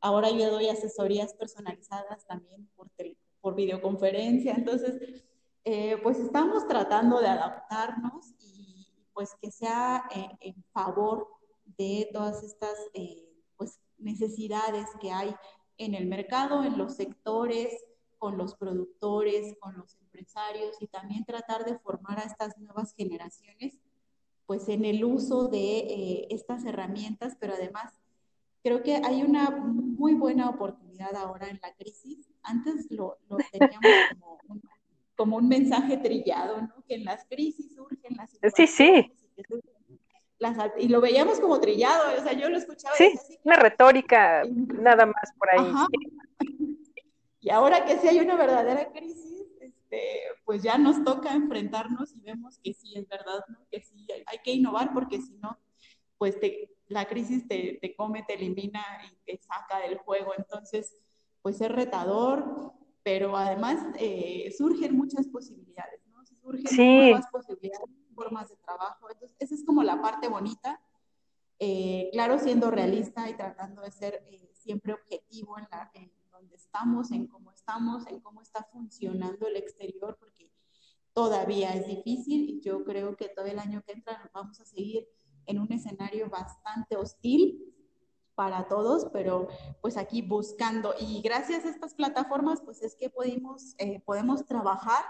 Ahora 0.00 0.30
yo 0.30 0.50
doy 0.50 0.68
asesorías 0.68 1.34
personalizadas 1.34 2.26
también 2.26 2.68
por, 2.76 2.90
por 3.40 3.54
videoconferencia. 3.54 4.54
Entonces, 4.54 5.24
eh, 5.64 5.98
pues 6.02 6.18
estamos 6.18 6.66
tratando 6.68 7.20
de 7.20 7.28
adaptarnos 7.28 8.34
y 8.38 8.88
pues 9.12 9.34
que 9.40 9.50
sea 9.50 10.04
eh, 10.14 10.28
en 10.40 10.62
favor 10.72 11.28
de 11.78 12.08
todas 12.12 12.42
estas 12.42 12.76
pues 13.56 13.80
necesidades 13.98 14.86
que 15.00 15.10
hay 15.10 15.34
en 15.78 15.94
el 15.94 16.06
mercado, 16.06 16.64
en 16.64 16.78
los 16.78 16.96
sectores, 16.96 17.84
con 18.18 18.38
los 18.38 18.54
productores, 18.54 19.56
con 19.60 19.76
los 19.76 19.96
empresarios 20.00 20.76
y 20.80 20.86
también 20.86 21.24
tratar 21.24 21.64
de 21.64 21.78
formar 21.78 22.18
a 22.18 22.22
estas 22.22 22.56
nuevas 22.58 22.94
generaciones 22.94 23.78
pues 24.46 24.68
en 24.68 24.84
el 24.84 25.04
uso 25.04 25.48
de 25.48 25.78
eh, 25.78 26.28
estas 26.30 26.64
herramientas, 26.64 27.36
pero 27.38 27.54
además 27.54 27.92
creo 28.62 28.82
que 28.82 28.96
hay 28.96 29.22
una 29.22 29.50
muy 29.50 30.14
buena 30.14 30.48
oportunidad 30.48 31.14
ahora 31.16 31.48
en 31.48 31.58
la 31.60 31.74
crisis. 31.74 32.30
Antes 32.42 32.90
lo, 32.90 33.18
lo 33.28 33.36
teníamos 33.52 33.90
como 34.12 34.38
un, 34.48 34.62
como 35.16 35.36
un, 35.36 35.48
mensaje 35.48 35.96
trillado, 35.96 36.62
¿no? 36.62 36.84
Que 36.86 36.94
en 36.94 37.04
las 37.04 37.24
crisis 37.26 37.74
surgen 37.74 38.16
las 38.16 38.30
Sí, 38.54 38.66
sí 38.66 39.12
y 40.78 40.88
lo 40.88 41.00
veíamos 41.00 41.40
como 41.40 41.60
trillado, 41.60 42.18
o 42.18 42.22
sea, 42.22 42.32
yo 42.32 42.48
lo 42.48 42.56
escuchaba. 42.56 42.94
Sí, 42.96 43.12
una 43.44 43.56
retórica, 43.56 44.42
nada 44.44 45.06
más 45.06 45.32
por 45.38 45.50
ahí. 45.50 45.72
Y 47.38 47.50
ahora 47.50 47.84
que 47.84 47.96
sí 47.98 48.08
hay 48.08 48.18
una 48.18 48.34
verdadera 48.34 48.90
crisis, 48.90 49.46
este, 49.60 50.02
pues 50.44 50.64
ya 50.64 50.78
nos 50.78 51.04
toca 51.04 51.32
enfrentarnos 51.32 52.12
y 52.16 52.20
vemos 52.20 52.58
que 52.58 52.72
sí 52.74 52.94
es 52.96 53.06
verdad, 53.06 53.44
¿no? 53.46 53.58
que 53.70 53.80
sí 53.82 54.04
hay, 54.26 54.38
que 54.42 54.50
innovar 54.50 54.92
porque 54.92 55.22
si 55.22 55.36
no, 55.36 55.56
pues 56.18 56.40
te, 56.40 56.74
la 56.88 57.04
crisis 57.06 57.46
te, 57.46 57.78
te, 57.80 57.94
come, 57.94 58.24
te 58.24 58.34
elimina 58.34 58.82
y 59.08 59.16
te 59.24 59.40
saca 59.40 59.78
del 59.78 59.96
juego. 59.98 60.32
Entonces, 60.36 60.96
pues 61.40 61.60
es 61.60 61.70
retador, 61.70 62.72
pero 63.04 63.36
además 63.36 63.78
eh, 64.00 64.52
surgen 64.58 64.96
muchas 64.96 65.28
posibilidades, 65.28 66.04
¿no? 66.08 66.26
Surgen 66.26 66.66
sí. 66.66 66.96
nuevas 66.96 67.28
posibilidades 67.30 67.90
formas 68.16 68.48
de 68.48 68.56
trabajo. 68.56 69.08
Entonces, 69.08 69.36
esa 69.38 69.54
es 69.54 69.64
como 69.64 69.84
la 69.84 70.02
parte 70.02 70.26
bonita. 70.28 70.80
Eh, 71.60 72.08
claro, 72.12 72.38
siendo 72.38 72.70
realista 72.70 73.30
y 73.30 73.36
tratando 73.36 73.82
de 73.82 73.92
ser 73.92 74.24
eh, 74.26 74.50
siempre 74.54 74.92
objetivo 74.92 75.56
en, 75.58 75.68
la, 75.70 75.90
donde 76.32 76.56
estamos, 76.56 77.12
en 77.12 77.28
cómo 77.28 77.52
estamos, 77.52 78.06
en 78.08 78.20
cómo 78.20 78.42
está 78.42 78.64
funcionando 78.64 79.46
el 79.46 79.56
exterior, 79.56 80.16
porque 80.18 80.50
todavía 81.12 81.74
es 81.74 81.86
difícil 81.86 82.50
y 82.50 82.60
yo 82.60 82.84
creo 82.84 83.16
que 83.16 83.28
todo 83.28 83.46
el 83.46 83.58
año 83.58 83.82
que 83.86 83.92
entra 83.92 84.30
vamos 84.34 84.60
a 84.60 84.64
seguir 84.64 85.08
en 85.46 85.60
un 85.60 85.72
escenario 85.72 86.28
bastante 86.28 86.96
hostil 86.96 87.72
para 88.34 88.68
todos, 88.68 89.06
pero 89.12 89.48
pues 89.80 89.96
aquí 89.96 90.20
buscando 90.20 90.94
y 91.00 91.22
gracias 91.22 91.64
a 91.64 91.70
estas 91.70 91.94
plataformas 91.94 92.60
pues 92.60 92.82
es 92.82 92.94
que 92.94 93.08
podemos, 93.08 93.74
eh, 93.78 94.00
podemos 94.04 94.44
trabajar 94.44 95.02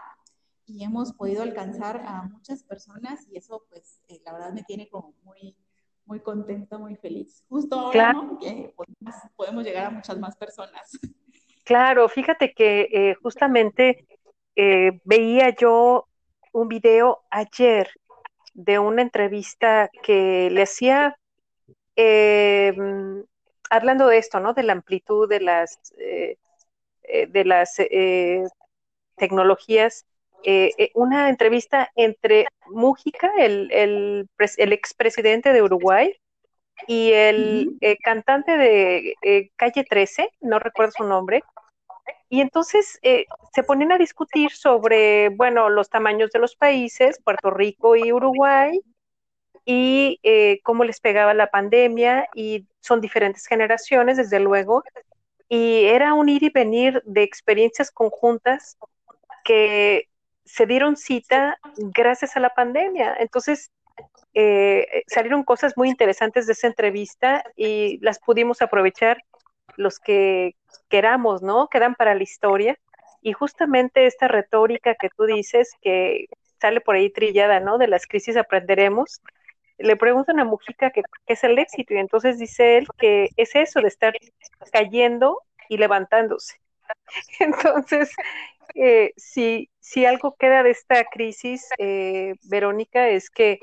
y 0.67 0.85
hemos 0.85 1.13
podido 1.13 1.43
alcanzar 1.43 2.03
a 2.05 2.23
muchas 2.23 2.65
personas 2.65 3.27
y 3.31 3.39
eso 3.39 3.65
pues 3.71 4.03
eh, 4.09 4.21
la 4.25 4.33
verdad 4.33 4.53
me 4.53 4.65
tiene 4.65 4.89
como 4.89 5.15
muy, 5.23 5.57
muy 6.05 6.21
contenta, 6.21 6.77
muy 6.77 6.97
feliz. 6.97 7.45
Justo 7.49 7.79
ahora 7.79 8.13
¿no? 8.13 8.39
que 8.39 8.75
podemos, 9.37 9.65
llegar 9.65 9.87
a 9.87 9.91
muchas 9.91 10.19
más 10.19 10.37
personas. 10.37 10.99
Claro, 11.65 12.09
fíjate 12.09 12.55
que 12.55 12.83
eh, 12.93 13.17
justamente 13.21 14.07
eh, 14.55 15.01
veía 15.03 15.51
yo 15.51 16.07
un 16.53 16.69
video 16.69 17.25
ayer 17.29 17.91
de 18.55 18.79
una 18.79 19.03
entrevista 19.03 19.91
que 20.05 20.49
le 20.49 20.63
hacía 20.63 21.19
hablando 23.69 24.07
de 24.07 24.19
esto, 24.19 24.39
¿no? 24.39 24.55
De 24.55 24.63
la 24.63 24.75
amplitud 24.75 25.29
de 25.29 25.41
las 25.41 25.93
de 25.97 27.45
las 27.45 27.75
tecnologías 29.17 30.07
eh, 30.45 30.71
eh, 30.79 30.91
una 30.95 31.29
entrevista 31.29 31.91
entre 31.97 32.47
Mújica, 32.67 33.33
el, 33.39 33.71
el, 33.73 34.29
el 34.57 34.73
expresidente 34.73 35.53
de 35.53 35.63
Uruguay, 35.63 36.15
y 36.87 37.13
el 37.13 37.77
eh, 37.81 37.97
cantante 38.03 38.57
de 38.57 39.51
Calle 39.57 39.85
13, 39.85 40.31
no 40.41 40.59
recuerdo 40.59 40.93
su 40.99 41.05
nombre, 41.05 41.43
y 42.29 42.41
entonces 42.41 42.99
se 43.03 43.63
ponen 43.63 43.93
a 43.93 43.99
discutir 43.99 44.51
sobre, 44.51 45.31
bueno, 45.31 45.71
los 45.71 45.89
tamaños 45.89 46.31
de 46.33 46.39
los 46.39 46.55
países, 46.55 47.21
Puerto 47.25 47.51
Rico 47.51 47.97
y 47.97 48.13
Uruguay, 48.13 48.81
y 49.65 50.21
cómo 50.63 50.85
les 50.85 51.01
pegaba 51.01 51.35
la 51.35 51.51
pandemia, 51.51 52.29
y 52.35 52.67
son 52.81 53.01
diferentes 53.01 53.47
generaciones, 53.47 54.17
desde 54.19 54.39
luego, 54.41 54.85
y 55.49 55.85
era 55.85 56.15
un 56.15 56.29
ir 56.29 56.43
y 56.43 56.51
venir 56.51 57.03
de 57.07 57.23
experiencias 57.23 57.91
conjuntas 57.91 58.77
que 59.45 60.09
se 60.47 60.67
dieron 60.67 60.97
cita 60.97 61.59
gracias 61.77 62.37
a 62.37 62.41
la 62.41 62.51
pandemia. 62.51 63.17
Entonces, 63.19 63.71
eh, 64.35 65.03
salieron 65.07 65.45
cosas 65.45 65.77
muy 65.77 65.89
interesantes 65.89 66.47
de 66.47 66.53
esa 66.53 66.67
entrevista 66.67 67.45
y 67.57 67.99
las 68.01 68.19
pudimos 68.19 68.63
aprovechar 68.63 69.23
los 69.77 69.99
que 69.99 70.55
queramos, 70.89 71.43
¿no? 71.43 71.69
Quedan 71.69 71.95
para 71.95 72.15
la 72.15 72.23
historia. 72.23 72.79
Y 73.23 73.33
justamente 73.33 74.07
esta 74.07 74.29
retórica 74.29 74.95
que 74.95 75.11
tú 75.17 75.25
dices, 75.25 75.73
que 75.83 76.27
sale 76.61 76.81
por 76.81 76.95
ahí 76.95 77.11
trillada, 77.11 77.61
¿no? 77.61 77.79
De 77.79 77.89
las 77.89 78.07
crisis 78.07 78.37
aprenderemos, 78.37 79.21
le 79.79 79.97
preguntan 79.97 80.41
a 80.41 80.45
Mujica 80.45 80.91
qué 80.91 81.03
es 81.27 81.45
el 81.45 81.59
éxito 81.59 81.95
y 81.95 81.99
entonces 81.99 82.39
dice 82.39 82.79
él 82.79 82.87
que 82.99 83.29
es 83.37 83.55
eso 83.55 83.81
de 83.81 83.89
estar 83.89 84.15
cayendo 84.73 85.43
y 85.69 85.77
levantándose. 85.77 86.61
Entonces, 87.41 88.11
si, 89.17 89.71
si 89.81 90.05
algo 90.07 90.37
queda 90.39 90.63
de 90.63 90.71
esta 90.71 91.05
crisis, 91.05 91.69
eh, 91.79 92.35
Verónica, 92.43 93.09
es 93.09 93.31
que 93.31 93.61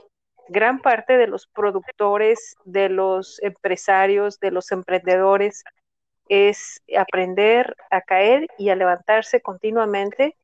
gran 0.49 0.79
parte 0.79 1.17
de 1.17 1.27
los 1.27 1.47
productores, 1.47 2.55
de 2.65 2.89
los 2.89 3.41
empresarios, 3.41 4.39
de 4.39 4.51
los 4.51 4.71
emprendedores, 4.71 5.63
es 6.29 6.81
aprender 6.97 7.75
a 7.91 8.01
caer 8.01 8.47
y 8.57 8.69
a 8.69 8.75
levantarse 8.75 9.41
continuamente 9.41 10.35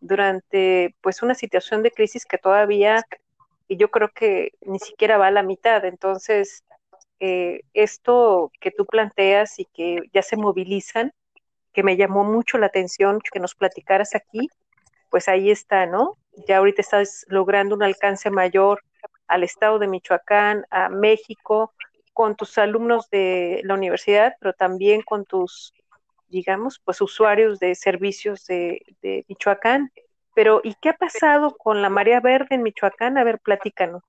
durante 0.00 0.94
pues 1.00 1.22
una 1.22 1.34
situación 1.34 1.82
de 1.82 1.90
crisis 1.90 2.24
que 2.24 2.38
todavía 2.38 3.04
y 3.68 3.76
yo 3.76 3.90
creo 3.90 4.08
que 4.08 4.52
ni 4.62 4.78
siquiera 4.78 5.18
va 5.18 5.28
a 5.28 5.30
la 5.30 5.42
mitad. 5.42 5.84
Entonces, 5.84 6.64
eh, 7.20 7.60
esto 7.74 8.50
que 8.60 8.70
tú 8.70 8.86
planteas 8.86 9.58
y 9.58 9.66
que 9.66 10.00
ya 10.12 10.22
se 10.22 10.36
movilizan, 10.36 11.12
que 11.78 11.84
me 11.84 11.96
llamó 11.96 12.24
mucho 12.24 12.58
la 12.58 12.66
atención 12.66 13.20
que 13.32 13.38
nos 13.38 13.54
platicaras 13.54 14.16
aquí, 14.16 14.48
pues 15.10 15.28
ahí 15.28 15.48
está, 15.48 15.86
¿no? 15.86 16.18
Ya 16.48 16.58
ahorita 16.58 16.82
estás 16.82 17.24
logrando 17.28 17.76
un 17.76 17.84
alcance 17.84 18.30
mayor 18.30 18.82
al 19.28 19.44
estado 19.44 19.78
de 19.78 19.86
Michoacán, 19.86 20.66
a 20.70 20.88
México, 20.88 21.72
con 22.12 22.34
tus 22.34 22.58
alumnos 22.58 23.08
de 23.10 23.60
la 23.62 23.74
universidad, 23.74 24.34
pero 24.40 24.54
también 24.54 25.02
con 25.02 25.24
tus, 25.24 25.72
digamos, 26.26 26.80
pues 26.84 27.00
usuarios 27.00 27.60
de 27.60 27.76
servicios 27.76 28.44
de, 28.46 28.82
Michoacán. 29.28 29.92
Pero, 30.34 30.60
¿y 30.64 30.74
qué 30.82 30.88
ha 30.88 30.94
pasado 30.94 31.56
con 31.56 31.80
la 31.80 31.90
marea 31.90 32.18
verde 32.18 32.56
en 32.56 32.64
Michoacán? 32.64 33.18
A 33.18 33.22
ver, 33.22 33.38
platícanos. 33.38 34.02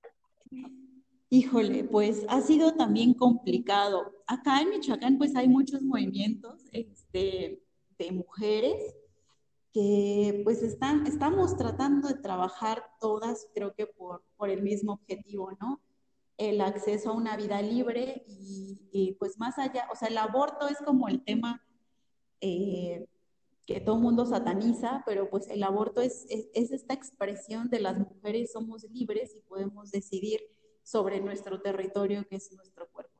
Híjole, 1.32 1.84
pues 1.84 2.24
ha 2.28 2.40
sido 2.40 2.74
también 2.74 3.14
complicado. 3.14 4.12
Acá 4.26 4.60
en 4.62 4.70
Michoacán, 4.70 5.16
pues 5.16 5.36
hay 5.36 5.46
muchos 5.46 5.80
movimientos 5.80 6.64
este, 6.72 7.62
de 7.98 8.12
mujeres 8.12 8.96
que 9.72 10.40
pues 10.42 10.60
están, 10.64 11.06
estamos 11.06 11.56
tratando 11.56 12.08
de 12.08 12.14
trabajar 12.14 12.82
todas, 13.00 13.46
creo 13.54 13.72
que 13.74 13.86
por, 13.86 14.24
por 14.36 14.50
el 14.50 14.62
mismo 14.62 14.94
objetivo, 14.94 15.52
¿no? 15.60 15.80
El 16.36 16.60
acceso 16.60 17.10
a 17.10 17.16
una 17.16 17.36
vida 17.36 17.62
libre 17.62 18.24
y, 18.26 19.14
pues 19.20 19.38
más 19.38 19.56
allá, 19.56 19.86
o 19.92 19.96
sea, 19.96 20.08
el 20.08 20.18
aborto 20.18 20.66
es 20.66 20.78
como 20.78 21.06
el 21.06 21.22
tema 21.22 21.62
eh, 22.40 23.06
que 23.66 23.80
todo 23.80 23.96
el 23.96 24.02
mundo 24.02 24.26
sataniza, 24.26 25.04
pero 25.06 25.30
pues 25.30 25.48
el 25.48 25.62
aborto 25.62 26.00
es, 26.00 26.26
es, 26.28 26.72
esta 26.72 26.94
expresión 26.94 27.68
de 27.70 27.78
las 27.78 27.96
mujeres 27.96 28.50
somos 28.50 28.82
libres 28.90 29.36
y 29.36 29.42
podemos 29.42 29.92
decidir 29.92 30.40
sobre 30.82 31.20
nuestro 31.20 31.60
territorio, 31.60 32.26
que 32.28 32.36
es 32.36 32.52
nuestro 32.52 32.88
cuerpo. 32.90 33.12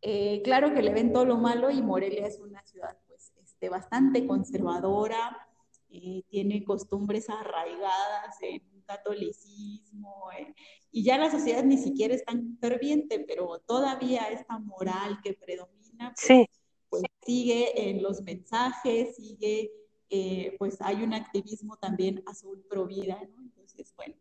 Eh, 0.00 0.42
claro 0.42 0.74
que 0.74 0.82
le 0.82 0.92
ven 0.92 1.12
todo 1.12 1.24
lo 1.24 1.36
malo 1.36 1.70
y 1.70 1.80
Morelia 1.80 2.26
es 2.26 2.40
una 2.40 2.62
ciudad 2.64 2.98
pues 3.06 3.32
este, 3.40 3.68
bastante 3.68 4.26
conservadora, 4.26 5.48
eh, 5.90 6.24
tiene 6.28 6.64
costumbres 6.64 7.30
arraigadas 7.30 8.36
en 8.40 8.62
catolicismo, 8.84 10.30
eh, 10.36 10.54
y 10.90 11.04
ya 11.04 11.18
la 11.18 11.30
sociedad 11.30 11.62
ni 11.62 11.78
siquiera 11.78 12.14
es 12.14 12.24
tan 12.24 12.58
ferviente, 12.58 13.20
pero 13.20 13.60
todavía 13.60 14.28
esta 14.30 14.58
moral 14.58 15.20
que 15.22 15.34
predomina, 15.34 16.12
pues, 16.14 16.26
sí 16.26 16.46
pues 16.92 17.04
sigue 17.24 17.88
en 17.88 18.02
los 18.02 18.20
mensajes, 18.20 19.16
sigue, 19.16 19.72
eh, 20.14 20.56
pues 20.58 20.76
hay 20.82 21.02
un 21.02 21.14
activismo 21.14 21.78
también 21.78 22.22
azul 22.26 22.62
pro 22.68 22.86
vida, 22.86 23.18
¿no? 23.34 23.40
Entonces, 23.40 23.94
bueno. 23.96 24.14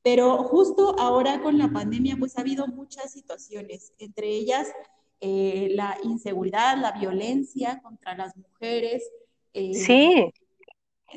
Pero 0.00 0.44
justo 0.44 0.94
ahora 0.96 1.42
con 1.42 1.58
la 1.58 1.72
pandemia, 1.72 2.16
pues 2.16 2.38
ha 2.38 2.42
habido 2.42 2.68
muchas 2.68 3.10
situaciones, 3.10 3.92
entre 3.98 4.28
ellas 4.28 4.68
eh, 5.20 5.72
la 5.74 5.98
inseguridad, 6.04 6.78
la 6.78 6.92
violencia 6.92 7.80
contra 7.82 8.16
las 8.16 8.36
mujeres. 8.36 9.02
Eh, 9.54 9.74
sí. 9.74 10.30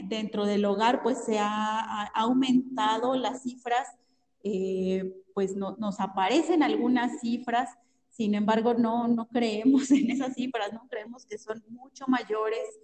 Dentro 0.03 0.47
del 0.47 0.65
hogar, 0.65 1.03
pues 1.03 1.23
se 1.23 1.37
ha, 1.37 2.05
aumentado 2.15 3.15
las 3.15 3.43
cifras, 3.43 3.87
pues 5.35 5.55
nos 5.55 5.99
aparecen 5.99 6.63
algunas 6.63 7.19
cifras 7.19 7.69
sin 8.17 8.33
embargo, 8.33 8.73
no, 8.73 9.07
no 9.07 9.27
creemos 9.27 9.91
en 9.91 10.09
esas 10.09 10.33
cifras, 10.33 10.73
no 10.73 10.87
creemos 10.89 11.23
que 11.27 11.37
son 11.37 11.63
mucho 11.69 12.05
mayores. 12.07 12.79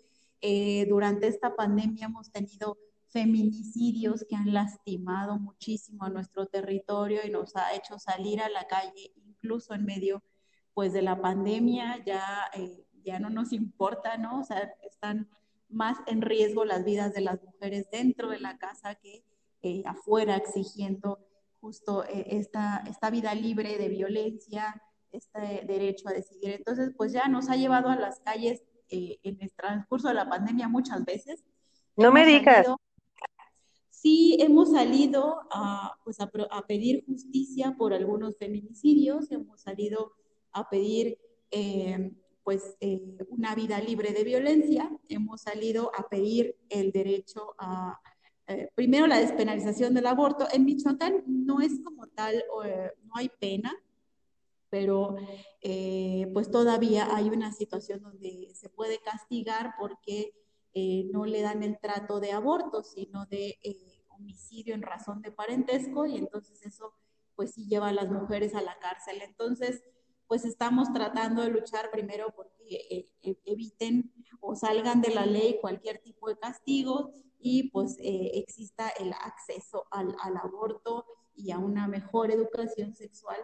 Eh, 0.45 0.85
durante 0.89 1.27
esta 1.27 1.55
pandemia 1.55 2.07
hemos 2.07 2.29
tenido 2.29 2.77
feminicidios 3.07 4.25
que 4.27 4.35
han 4.35 4.53
lastimado 4.53 5.39
muchísimo 5.39 6.03
a 6.03 6.09
nuestro 6.09 6.47
territorio 6.47 7.21
y 7.23 7.29
nos 7.29 7.55
ha 7.55 7.73
hecho 7.73 7.97
salir 7.97 8.41
a 8.41 8.49
la 8.49 8.67
calle, 8.67 9.13
incluso 9.15 9.73
en 9.73 9.85
medio 9.85 10.21
pues 10.73 10.91
de 10.91 11.01
la 11.01 11.21
pandemia, 11.21 12.03
ya, 12.05 12.51
eh, 12.55 12.85
ya 13.05 13.19
no 13.19 13.29
nos 13.29 13.53
importa, 13.53 14.17
¿no? 14.17 14.41
O 14.41 14.43
sea, 14.43 14.69
están 14.81 15.29
más 15.69 15.97
en 16.07 16.21
riesgo 16.21 16.65
las 16.65 16.83
vidas 16.83 17.13
de 17.13 17.21
las 17.21 17.41
mujeres 17.41 17.89
dentro 17.89 18.29
de 18.29 18.41
la 18.41 18.57
casa 18.57 18.95
que 18.95 19.23
eh, 19.61 19.83
afuera, 19.85 20.35
exigiendo 20.35 21.25
justo 21.61 22.03
esta, 22.03 22.83
esta 22.89 23.09
vida 23.09 23.33
libre 23.33 23.77
de 23.77 23.87
violencia, 23.87 24.83
este 25.13 25.63
derecho 25.65 26.09
a 26.09 26.11
decidir. 26.11 26.49
Entonces, 26.49 26.91
pues 26.97 27.13
ya 27.13 27.29
nos 27.29 27.49
ha 27.49 27.55
llevado 27.55 27.87
a 27.87 27.95
las 27.95 28.19
calles 28.19 28.61
eh, 28.95 29.19
en 29.23 29.41
el 29.41 29.51
transcurso 29.53 30.07
de 30.07 30.13
la 30.13 30.29
pandemia 30.29 30.67
muchas 30.67 31.03
veces. 31.03 31.43
No 31.97 32.11
me 32.11 32.27
digas. 32.27 32.67
sí, 33.89 34.37
hemos 34.39 34.69
salido 34.71 35.41
a, 35.51 35.97
pues 36.03 36.19
a, 36.19 36.29
pedir 36.67 37.03
justicia 37.07 37.73
por 37.75 37.91
algunos 37.91 38.37
feminicidios, 38.37 39.31
hemos 39.31 39.61
salido 39.61 40.13
a 40.51 40.69
pedir 40.69 41.17
eh, 41.49 42.11
pues 42.43 42.77
eh, 42.81 43.01
una 43.29 43.55
vida 43.55 43.81
libre 43.81 44.13
de 44.13 44.23
violencia, 44.23 44.91
hemos 45.09 45.41
salido 45.41 45.91
a 45.97 46.07
pedir 46.07 46.55
el 46.69 46.91
derecho 46.91 47.55
a, 47.57 47.99
primero 48.75 49.07
la 49.07 49.17
despenalización 49.17 49.95
del 49.95 50.05
aborto. 50.05 50.45
En 50.53 50.65
Michoacán 50.65 51.23
no 51.25 51.61
es 51.61 51.79
como 51.83 52.05
tal, 52.09 52.43
no 53.05 53.15
hay 53.15 53.31
pena, 53.39 53.73
pero 54.73 55.17
eh, 55.61 56.27
pues 56.33 56.49
todavía 56.49 57.15
hay 57.15 57.29
una 57.29 57.51
situación 57.51 58.01
donde 58.01 58.51
se 58.55 58.69
puede 58.69 58.99
castigar 59.03 59.75
porque 59.77 60.33
eh, 60.73 61.07
no 61.11 61.27
le 61.27 61.43
dan 61.43 61.61
el 61.61 61.77
trato 61.77 62.19
de 62.19 62.31
aborto, 62.31 62.81
sino 62.81 63.27
de 63.27 63.59
eh, 63.61 64.03
homicidio 64.09 64.73
en 64.73 64.81
razón 64.81 65.21
de 65.21 65.31
parentesco 65.31 66.07
y 66.07 66.17
entonces 66.17 66.65
eso 66.65 66.95
pues 67.35 67.51
sí 67.51 67.67
lleva 67.67 67.89
a 67.89 67.93
las 67.93 68.09
mujeres 68.09 68.55
a 68.55 68.63
la 68.63 68.79
cárcel. 68.79 69.21
Entonces, 69.21 69.83
pues 70.25 70.43
estamos 70.43 70.91
tratando 70.91 71.43
de 71.43 71.51
luchar 71.51 71.91
primero 71.91 72.33
porque 72.35 73.11
eviten 73.45 74.11
o 74.39 74.55
salgan 74.55 75.01
de 75.01 75.13
la 75.13 75.27
ley 75.27 75.59
cualquier 75.61 75.99
tipo 75.99 76.29
de 76.29 76.39
castigo 76.39 77.11
y 77.37 77.69
pues 77.69 77.97
exista 77.99 78.89
el 78.89 79.13
acceso 79.13 79.85
al 79.91 80.15
aborto 80.43 81.05
y 81.35 81.51
a 81.51 81.59
una 81.59 81.87
mejor 81.87 82.31
educación 82.31 82.95
sexual 82.95 83.37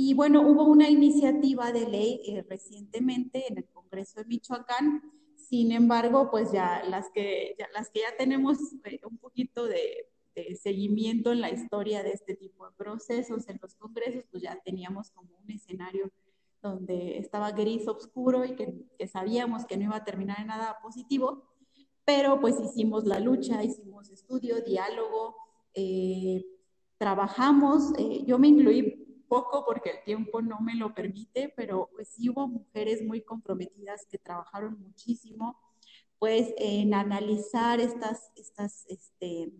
y 0.00 0.14
bueno, 0.14 0.42
hubo 0.42 0.62
una 0.62 0.88
iniciativa 0.88 1.72
de 1.72 1.88
ley 1.88 2.20
eh, 2.24 2.44
recientemente 2.48 3.48
en 3.48 3.58
el 3.58 3.66
Congreso 3.66 4.20
de 4.20 4.26
Michoacán, 4.26 5.02
sin 5.34 5.72
embargo, 5.72 6.30
pues 6.30 6.52
ya 6.52 6.84
las 6.84 7.10
que 7.10 7.56
ya, 7.58 7.66
las 7.74 7.90
que 7.90 8.02
ya 8.02 8.16
tenemos 8.16 8.58
eh, 8.84 9.00
un 9.10 9.18
poquito 9.18 9.66
de, 9.66 10.06
seguimiento 10.62 11.32
en 11.32 11.40
la 11.40 11.50
historia 11.50 12.04
de 12.04 12.10
este 12.10 12.36
tipo 12.36 12.64
de 12.64 12.70
procesos 12.76 13.48
en 13.48 13.58
los 13.60 13.74
congresos, 13.74 14.22
pues 14.30 14.44
ya 14.44 14.56
teníamos 14.64 15.10
como 15.10 15.36
un 15.36 15.50
escenario 15.50 16.12
donde 16.62 17.18
estaba 17.18 17.50
gris 17.50 17.88
oscuro 17.88 18.44
y 18.44 18.54
que, 18.54 19.08
sabíamos 19.08 19.66
que 19.66 19.76
no 19.76 19.82
iba 19.82 19.96
a 19.96 20.04
terminar 20.04 20.38
en 20.38 20.46
nada 20.46 20.78
positivo, 20.80 21.42
pero 22.04 22.38
pues 22.40 22.54
hicimos 22.60 23.04
la 23.04 23.18
lucha, 23.18 23.64
hicimos 23.64 24.10
estudio, 24.10 24.60
diálogo, 24.60 25.34
eh, 25.74 26.46
trabajamos, 26.98 27.92
yo 28.24 28.38
me 28.38 28.46
incluí 28.46 28.97
poco 29.28 29.64
porque 29.64 29.90
el 29.90 30.04
tiempo 30.04 30.42
no 30.42 30.60
me 30.60 30.74
lo 30.74 30.94
permite, 30.94 31.52
pero 31.56 31.90
pues 31.92 32.08
sí 32.08 32.28
hubo 32.28 32.48
mujeres 32.48 33.02
muy 33.02 33.22
comprometidas 33.22 34.06
que 34.06 34.18
trabajaron 34.18 34.80
muchísimo 34.80 35.58
pues 36.18 36.52
en 36.56 36.94
analizar 36.94 37.80
estas, 37.80 38.32
estas, 38.34 38.86
este, 38.88 39.52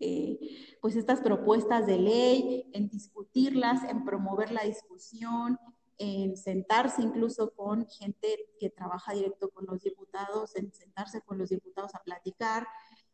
eh, 0.00 0.38
pues 0.80 0.96
estas 0.96 1.20
propuestas 1.20 1.86
de 1.86 1.98
ley, 1.98 2.70
en 2.72 2.88
discutirlas, 2.88 3.84
en 3.84 4.04
promover 4.04 4.50
la 4.50 4.64
discusión, 4.64 5.58
en 5.98 6.36
sentarse 6.36 7.02
incluso 7.02 7.52
con 7.54 7.86
gente 7.86 8.50
que 8.58 8.70
trabaja 8.70 9.12
directo 9.12 9.50
con 9.50 9.66
los 9.66 9.82
diputados, 9.82 10.56
en 10.56 10.72
sentarse 10.72 11.20
con 11.22 11.38
los 11.38 11.50
diputados 11.50 11.94
a 11.94 12.02
platicar. 12.02 12.66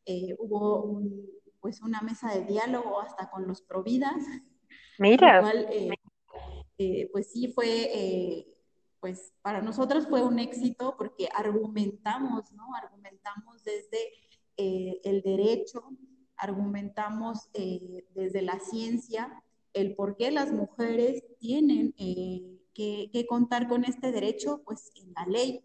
Eh, 0.07 0.35
hubo 0.39 1.01
pues 1.61 1.81
una 1.81 2.01
mesa 2.03 2.31
de 2.33 2.45
diálogo 2.45 3.01
hasta 3.01 3.31
con 3.31 3.47
los 3.47 3.63
providas, 3.63 4.23
Mira. 4.99 5.51
Eh, 5.71 5.91
eh, 6.79 7.09
pues 7.13 7.31
sí 7.31 7.49
fue, 7.49 7.67
eh, 7.69 8.47
pues 8.99 9.33
para 9.43 9.63
nosotros 9.63 10.09
fue 10.09 10.23
un 10.23 10.41
éxito 10.41 10.97
porque 10.99 11.29
argumentamos, 11.33 12.51
¿no? 12.53 12.75
Argumentamos 12.75 13.63
desde 13.63 14.13
eh, 14.57 15.01
el 15.05 15.23
derecho, 15.23 15.85
argumentamos 16.37 17.49
desde 17.53 18.43
la 18.43 18.59
ciencia 18.59 19.41
el 19.73 19.95
por 19.95 20.17
qué 20.17 20.31
las 20.31 20.53
mujeres 20.53 21.25
tienen 21.39 21.93
que, 21.93 22.61
que, 22.75 23.27
contar 23.29 23.69
con 23.69 23.85
este 23.85 24.11
derecho, 24.11 24.63
pues 24.65 24.91
en 24.97 25.13
la 25.15 25.27
ley, 25.27 25.65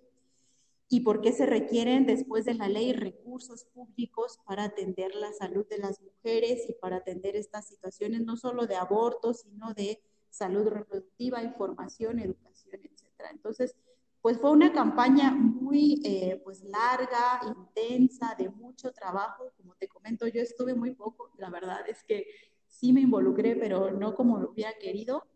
y 0.91 1.01
por 1.01 1.21
qué 1.21 1.31
se 1.31 1.45
requieren 1.45 2.07
después 2.07 2.45
de 2.45 2.55
la 2.55 2.67
ley 2.67 2.93
recursos 2.93 3.65
públicos 3.65 4.39
para 4.45 4.63
atender 4.63 5.13
la 5.13 5.31
salud 5.33 5.65
de 5.69 5.77
las 5.77 6.01
mujeres 6.01 6.67
y 6.67 6.73
para 6.73 6.97
atender 6.97 7.35
estas 7.35 7.67
situaciones, 7.67 8.21
no 8.21 8.35
solo 8.35 8.65
de 8.65 8.75
aborto, 8.75 9.35
sino 9.35 9.75
de 9.75 10.01
salud 10.31 10.67
reproductiva, 10.67 11.43
información, 11.43 12.17
educación, 12.17 12.81
etc. 12.83 13.29
Entonces, 13.31 13.75
pues 14.21 14.39
fue 14.39 14.51
una 14.51 14.73
campaña 14.73 15.29
muy 15.31 16.01
eh, 16.03 16.41
pues 16.43 16.63
larga, 16.63 17.39
intensa, 17.45 18.35
de 18.35 18.49
mucho 18.49 18.91
trabajo. 18.91 19.53
Como 19.57 19.75
te 19.75 19.87
comento, 19.87 20.27
yo 20.27 20.41
estuve 20.41 20.73
muy 20.73 20.95
poco, 20.95 21.31
la 21.37 21.51
verdad 21.51 21.87
es 21.87 22.03
que 22.03 22.25
sí 22.65 22.93
me 22.93 23.01
involucré, 23.01 23.55
pero 23.55 23.91
no 23.91 24.15
como 24.15 24.39
lo 24.39 24.49
hubiera 24.49 24.73
querido. 24.79 25.27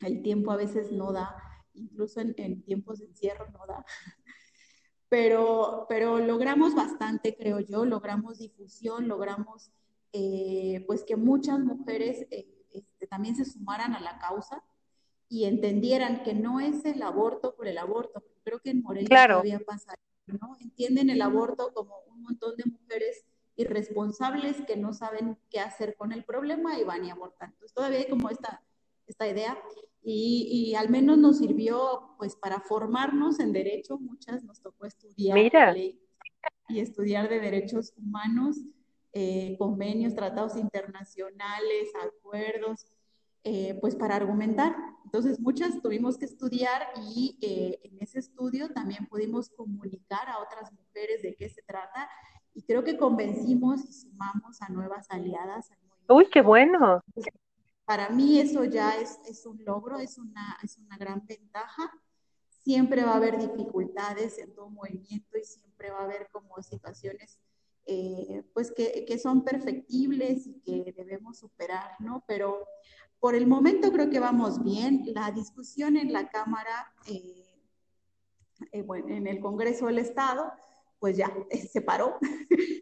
El 0.00 0.22
tiempo 0.22 0.50
a 0.50 0.56
veces 0.56 0.90
no 0.90 1.12
da, 1.12 1.36
incluso 1.74 2.20
en, 2.20 2.34
en 2.36 2.62
tiempos 2.62 2.98
de 2.98 3.06
encierro 3.06 3.48
no 3.50 3.64
da 3.66 3.84
pero, 5.08 5.86
pero 5.88 6.18
logramos 6.18 6.74
bastante, 6.74 7.36
creo 7.36 7.60
yo, 7.60 7.84
logramos 7.84 8.38
difusión, 8.38 9.08
logramos 9.08 9.70
eh, 10.12 10.84
pues 10.86 11.04
que 11.04 11.16
muchas 11.16 11.60
mujeres 11.60 12.26
eh, 12.30 12.46
este, 12.72 13.06
también 13.06 13.36
se 13.36 13.44
sumaran 13.44 13.94
a 13.94 14.00
la 14.00 14.18
causa 14.18 14.62
y 15.28 15.44
entendieran 15.44 16.22
que 16.22 16.34
no 16.34 16.60
es 16.60 16.84
el 16.84 17.02
aborto 17.02 17.54
por 17.54 17.66
el 17.68 17.78
aborto, 17.78 18.22
creo 18.44 18.60
que 18.60 18.70
en 18.70 18.82
Morelia 18.82 19.26
todavía 19.26 19.60
pasa, 19.60 19.94
¿no? 20.26 20.56
Entienden 20.60 21.10
el 21.10 21.22
aborto 21.22 21.72
como 21.74 21.98
un 22.08 22.22
montón 22.22 22.56
de 22.56 22.64
mujeres 22.64 23.24
irresponsables 23.56 24.60
que 24.66 24.76
no 24.76 24.92
saben 24.92 25.38
qué 25.50 25.60
hacer 25.60 25.96
con 25.96 26.12
el 26.12 26.24
problema 26.24 26.78
y 26.78 26.84
van 26.84 27.04
y 27.04 27.10
abortan. 27.10 27.50
Entonces 27.50 27.74
todavía 27.74 28.00
hay 28.00 28.08
como 28.08 28.28
esta, 28.30 28.62
esta 29.06 29.26
idea 29.28 29.56
y, 30.08 30.74
al 30.76 30.88
menos 30.88 31.18
nos 31.18 31.38
sirvió 31.38 32.14
pues 32.16 32.36
para 32.36 32.60
formarnos 32.60 33.40
en 33.40 33.52
derecho, 33.52 33.98
muchas 33.98 34.44
nos 34.44 34.60
tocó 34.60 34.86
estudiar 34.86 35.36
ley 35.74 36.00
y 36.68 36.78
estudiar 36.78 37.28
de 37.28 37.40
derechos 37.40 37.92
humanos, 37.96 38.58
eh, 39.12 39.56
convenios, 39.58 40.14
tratados 40.14 40.56
internacionales, 40.56 41.88
acuerdos, 42.00 42.86
eh, 43.42 43.76
pues 43.80 43.96
para 43.96 44.14
argumentar. 44.14 44.76
Entonces 45.04 45.40
muchas 45.40 45.80
tuvimos 45.82 46.18
que 46.18 46.26
estudiar 46.26 46.82
y 47.14 47.36
eh, 47.42 47.80
en 47.82 48.00
ese 48.00 48.20
estudio 48.20 48.68
también 48.72 49.06
pudimos 49.06 49.48
comunicar 49.50 50.28
a 50.28 50.38
otras 50.38 50.72
mujeres 50.72 51.22
de 51.22 51.34
qué 51.34 51.48
se 51.48 51.62
trata 51.62 52.08
y 52.54 52.62
creo 52.62 52.84
que 52.84 52.96
convencimos 52.96 53.84
y 53.84 53.92
sumamos 53.92 54.62
a 54.62 54.68
nuevas 54.68 55.10
aliadas. 55.10 55.70
Uy, 56.08 56.26
qué 56.30 56.42
bueno. 56.42 57.02
Para 57.86 58.10
mí 58.10 58.40
eso 58.40 58.64
ya 58.64 58.96
es, 58.96 59.46
un 59.46 59.64
logro, 59.64 59.98
es 59.98 60.18
una, 60.18 60.58
gran 60.98 61.24
ventaja. 61.24 61.90
Siempre 62.48 63.04
va 63.04 63.12
a 63.12 63.16
haber 63.16 63.38
dificultades 63.38 64.38
en 64.38 64.52
todo 64.54 64.68
movimiento 64.68 65.38
y 65.38 65.44
siempre 65.44 65.90
va 65.90 66.00
a 66.00 66.04
haber 66.04 66.28
como 66.32 66.60
situaciones 66.62 67.38
eh, 67.86 68.42
pues 68.52 68.72
que, 68.72 69.04
que, 69.06 69.16
son 69.16 69.44
perfectibles 69.44 70.48
y 70.48 70.60
que 70.62 70.92
debemos 70.96 71.38
superar, 71.38 71.92
¿no? 72.00 72.24
Pero 72.26 72.66
por 73.20 73.36
el 73.36 73.46
momento 73.46 73.92
creo 73.92 74.10
que 74.10 74.18
vamos 74.18 74.64
bien. 74.64 75.04
La 75.14 75.30
discusión 75.30 75.96
en 75.96 76.12
la 76.12 76.28
Cámara, 76.28 76.92
eh, 77.06 77.62
eh, 78.72 78.82
bueno, 78.82 79.14
en 79.14 79.28
el 79.28 79.38
Congreso 79.38 79.86
del 79.86 80.00
Estado, 80.00 80.52
pues 80.98 81.16
ya 81.16 81.32
se 81.70 81.80
paró, 81.80 82.18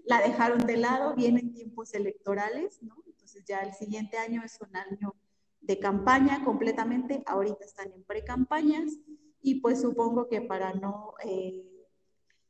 la 0.07 0.23
dejaron 0.23 0.61
de 0.67 0.79
lado, 0.79 1.15
vienen 1.15 1.53
tiempos 1.53 1.93
electorales, 1.93 2.83
¿no? 2.83 3.05
Entonces 3.25 3.47
ya 3.47 3.61
el 3.61 3.73
siguiente 3.73 4.19
año 4.19 4.43
es 4.45 4.59
un 4.61 4.77
año 4.77 5.15
de 5.63 5.79
campaña 5.79 6.45
completamente, 6.45 7.23
ahorita 7.25 7.65
están 7.65 7.91
en 7.91 8.05
pre-campañas 8.05 8.99
y 9.41 9.63
pues 9.63 9.81
supongo 9.81 10.29
que 10.29 10.43
para 10.43 10.75
no 10.75 11.15
eh, 11.25 11.65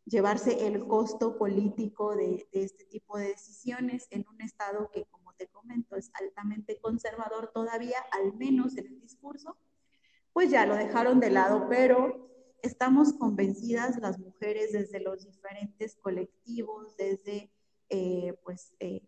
llevarse 0.04 0.66
el 0.66 0.84
costo 0.88 1.38
político 1.38 2.16
de, 2.16 2.48
este 2.50 2.86
tipo 2.86 3.16
de 3.18 3.28
decisiones 3.28 4.08
en 4.10 4.26
un 4.28 4.40
estado 4.40 4.90
que, 4.90 5.04
como 5.04 5.32
te 5.34 5.46
comento, 5.46 5.94
es 5.94 6.10
altamente 6.14 6.80
conservador 6.80 7.52
todavía, 7.54 7.98
al 8.10 8.34
menos 8.34 8.76
en 8.76 8.88
el 8.88 9.00
discurso, 9.00 9.56
pues 10.32 10.50
ya 10.50 10.66
lo 10.66 10.74
dejaron 10.74 11.20
de 11.20 11.30
lado, 11.30 11.68
pero 11.68 12.28
estamos 12.62 13.12
convencidas 13.12 14.00
las 14.00 14.18
mujeres 14.18 14.72
desde 14.72 14.98
los 14.98 15.24
diferentes 15.24 15.94
colectivos, 15.94 16.96
desde 16.96 17.52
eh, 17.90 18.34
pues 18.42 18.74
eh, 18.80 19.06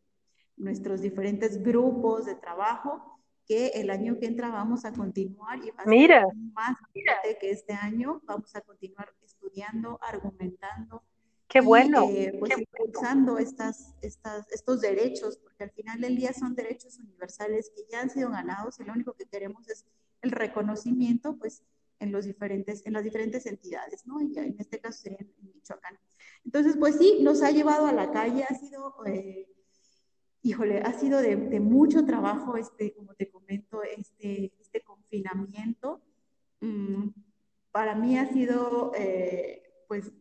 nuestros 0.57 1.01
diferentes 1.01 1.62
grupos 1.62 2.27
de 2.27 2.35
trabajo, 2.35 3.21
que 3.47 3.69
el 3.69 3.90
año 3.90 4.19
que 4.19 4.27
entra 4.27 4.49
vamos 4.51 4.85
a 4.85 4.92
continuar 4.92 5.61
y 5.64 5.71
a 5.71 5.85
Mira. 5.87 6.27
más 6.53 6.77
fuerte 6.92 7.38
que 7.40 7.51
este 7.51 7.73
año. 7.73 8.21
Vamos 8.25 8.55
a 8.57 8.61
continuar 8.61 9.14
estudiando, 9.25 10.01
argumentando. 10.03 11.05
Qué 11.49 11.61
bueno. 11.61 12.09
Eh, 12.11 12.35
pues 12.40 12.53
impulsando 12.59 13.38
estas, 13.38 13.95
estas, 14.03 14.51
estos 14.51 14.81
derechos, 14.81 15.37
porque 15.37 15.62
al 15.62 15.71
final 15.71 16.01
del 16.01 16.16
día 16.16 16.33
son 16.33 16.57
derechos 16.57 16.99
universales 16.99 17.71
que 17.75 17.83
ya 17.88 18.01
han 18.01 18.11
sido 18.11 18.31
ganados 18.31 18.81
y 18.81 18.85
lo 18.85 18.92
único 18.92 19.12
que 19.12 19.27
queremos 19.27 19.69
es 19.69 19.87
el 20.23 20.33
reconocimiento, 20.33 21.37
pues, 21.37 21.62
en, 22.01 22.11
los 22.11 22.25
diferentes, 22.25 22.85
en 22.85 22.95
las 22.95 23.05
diferentes 23.05 23.47
entidades, 23.47 24.07
¿no? 24.07 24.21
Y 24.21 24.37
en 24.37 24.57
este 24.59 24.81
caso 24.81 25.03
sería 25.03 25.19
en 25.21 25.53
Michoacán. 25.55 25.99
Entonces, 26.45 26.77
pues 26.79 26.97
sí, 26.97 27.21
nos 27.23 27.42
ha 27.42 27.53
llevado 27.53 27.87
a 27.87 27.92
la 27.92 28.11
calle, 28.11 28.45
ha 28.45 28.55
sido 28.55 28.95
eh, 29.07 29.49
híjole, 30.46 30.80
ha 30.80 30.92
sido 30.92 31.20
de, 31.20 31.37
mucho 31.61 32.04
trabajo, 32.04 32.56
este, 32.56 32.94
como 32.94 33.14
te 33.14 33.28
comento, 33.28 33.82
este, 33.82 34.52
este 34.61 34.80
confinamiento. 34.82 36.00
Mm, 36.61 37.09
para 37.72 37.96
mí 37.96 38.16
ha 38.16 38.26
sido, 38.32 38.92
eh, 38.96 39.62
pues, 39.88 40.12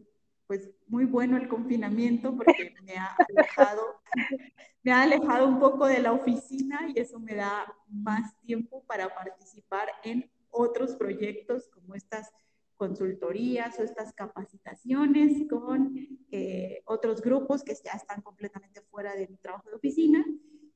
pues, 0.48 0.72
muy 0.88 1.06
bueno 1.06 1.38
el 1.38 1.48
confinamiento 1.48 2.36
porque 2.36 2.74
me 2.84 2.98
ha 2.98 3.16
alejado, 3.30 4.02
me 4.84 4.92
ha 4.92 5.04
alejado 5.04 5.48
un 5.48 5.60
poco 5.60 5.86
de 5.86 6.00
la 6.00 6.12
oficina 6.12 6.88
y 6.94 7.00
eso 7.00 7.20
me 7.20 7.36
da 7.36 7.72
más 7.88 8.36
tiempo 8.42 8.84
para 8.88 9.14
participar 9.14 9.90
en 10.04 10.30
otros 10.50 10.96
proyectos 10.96 11.68
como 11.70 11.94
estas 11.94 12.32
consultorías 12.76 13.80
o 13.80 13.84
estas 13.84 14.14
capacitaciones 14.14 15.48
con 15.50 15.96
eh, 16.32 16.82
otros 16.86 17.22
grupos 17.22 17.64
que 17.64 17.74
ya 17.84 17.94
están 17.94 18.22
completamente 18.22 18.82
fuera 18.82 19.16
de 19.16 19.28
mi 19.28 19.38
trabajo 19.38 19.70
de 19.70 19.76
oficina 19.76 20.26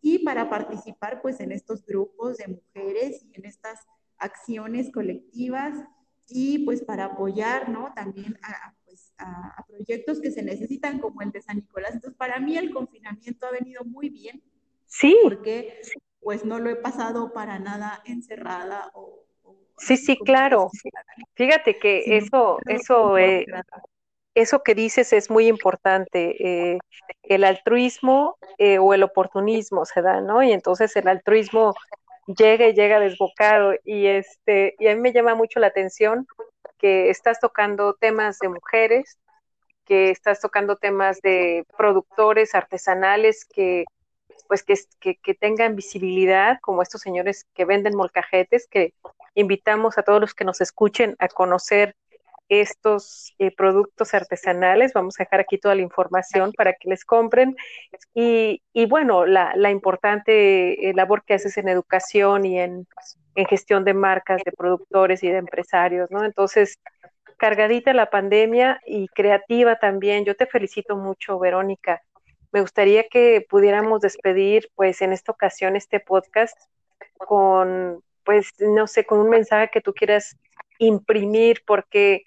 y 0.02 0.20
para 0.20 0.50
participar 0.50 1.22
pues 1.22 1.40
en 1.40 1.52
estos 1.52 1.86
grupos 1.86 2.38
de 2.38 2.48
mujeres 2.48 3.24
y 3.24 3.32
en 3.36 3.46
estas 3.46 3.80
acciones 4.18 4.92
colectivas 4.92 5.76
y 6.28 6.60
pues 6.60 6.84
para 6.84 7.06
apoyar, 7.06 7.70
¿no? 7.70 7.92
También 7.96 8.38
a, 8.44 8.76
pues, 8.86 9.14
a, 9.18 9.66
proyectos 9.68 10.22
que 10.22 10.32
se 10.32 10.44
necesitan 10.44 11.00
como 11.00 11.22
el 11.22 11.32
de 11.32 11.42
San 11.42 11.58
Nicolás. 11.58 11.94
Entonces, 11.94 12.18
para 12.18 12.40
mí 12.40 12.58
el 12.58 12.72
confinamiento 12.72 13.48
ha 13.48 13.52
venido 13.52 13.84
muy 13.84 14.10
bien. 14.10 14.44
Sí. 14.86 15.18
Porque 15.24 15.82
pues 16.22 16.46
no 16.46 16.60
lo 16.60 16.70
he 16.70 16.76
pasado 16.76 17.34
para 17.34 17.60
nada 17.60 18.02
encerrada 18.06 18.92
o 18.94 19.26
Sí, 19.80 19.98
sí, 19.98 20.18
claro. 20.18 20.70
Fíjate 21.36 21.78
que 21.78 22.18
eso, 22.18 22.60
eso, 22.66 23.18
eh, 23.18 23.46
eso 24.36 24.62
que 24.64 24.76
dices 24.76 25.14
es 25.14 25.30
muy 25.30 25.48
importante. 25.48 26.36
Eh, 26.40 26.80
el 27.24 27.44
altruismo 27.44 28.38
eh, 28.58 28.78
o 28.78 28.94
el 28.94 29.04
oportunismo 29.04 29.86
se 29.86 30.02
da, 30.02 30.22
¿no? 30.22 30.44
Y 30.44 30.52
entonces 30.52 30.96
el 30.96 31.08
altruismo 31.08 31.74
llega 32.28 32.68
y 32.68 32.74
llega 32.74 33.00
desbocado. 33.00 33.74
Y 33.84 34.08
este, 34.08 34.76
y 34.80 34.88
a 34.88 34.96
mí 34.96 35.02
me 35.02 35.14
llama 35.14 35.36
mucho 35.36 35.60
la 35.60 35.68
atención 35.68 36.28
que 36.78 37.10
estás 37.10 37.40
tocando 37.40 37.94
temas 37.94 38.40
de 38.40 38.50
mujeres, 38.50 39.18
que 39.86 40.12
estás 40.12 40.40
tocando 40.40 40.76
temas 40.76 41.22
de 41.22 41.66
productores 41.78 42.54
artesanales 42.54 43.46
que 43.46 43.86
pues 44.48 44.64
que, 44.64 45.16
que, 45.18 45.36
tengan 45.36 45.76
visibilidad, 45.76 46.58
como 46.62 46.82
estos 46.82 47.02
señores 47.02 47.46
que 47.54 47.66
venden 47.66 47.96
molcajetes, 47.96 48.68
que 48.68 48.94
invitamos 49.36 49.98
a 49.98 50.04
todos 50.04 50.22
los 50.22 50.34
que 50.34 50.46
nos 50.46 50.62
escuchen 50.62 51.16
a 51.20 51.28
conocer 51.28 51.96
estos 52.50 53.34
eh, 53.38 53.56
productos 53.56 54.14
artesanales. 54.14 54.94
Vamos 54.94 55.20
a 55.20 55.24
dejar 55.24 55.40
aquí 55.42 55.58
toda 55.60 55.76
la 55.76 55.84
información 55.84 56.52
para 56.54 56.74
que 56.74 56.90
les 56.90 57.06
compren. 57.06 57.56
Y, 58.14 58.64
y 58.74 58.88
bueno, 58.88 59.26
la, 59.26 59.54
importante 59.70 60.90
eh, 60.90 60.94
labor 60.94 61.24
que 61.24 61.36
haces 61.36 61.58
en 61.58 61.70
educación 61.70 62.46
y 62.46 62.60
en, 62.60 62.88
en, 63.36 63.46
gestión 63.46 63.86
de 63.86 63.94
marcas, 63.94 64.42
de 64.44 64.52
productores 64.52 65.24
y 65.24 65.30
de 65.30 65.38
empresarios, 65.38 66.10
¿no? 66.10 66.26
Entonces, 66.26 66.80
cargadita 67.38 67.94
la 67.94 68.10
pandemia 68.10 68.82
y 68.86 69.08
creativa 69.10 69.78
también. 69.78 70.26
Yo 70.26 70.36
te 70.36 70.48
felicito 70.48 70.96
mucho, 70.96 71.38
Verónica 71.38 72.02
me 72.52 72.62
gustaría 72.62 73.08
que 73.08 73.46
pudiéramos 73.48 74.02
despedir, 74.02 74.70
pues, 74.76 75.02
en 75.02 75.14
esta 75.14 75.32
ocasión 75.32 75.76
este 75.76 76.00
podcast 76.00 76.58
con, 77.18 78.04
pues, 78.30 78.52
no 78.60 78.86
sé, 78.86 79.06
con 79.06 79.18
un 79.22 79.30
mensaje 79.32 79.72
que 79.74 79.82
tú 79.82 79.92
quieras 79.92 80.38
imprimir, 80.78 81.64
porque 81.66 82.26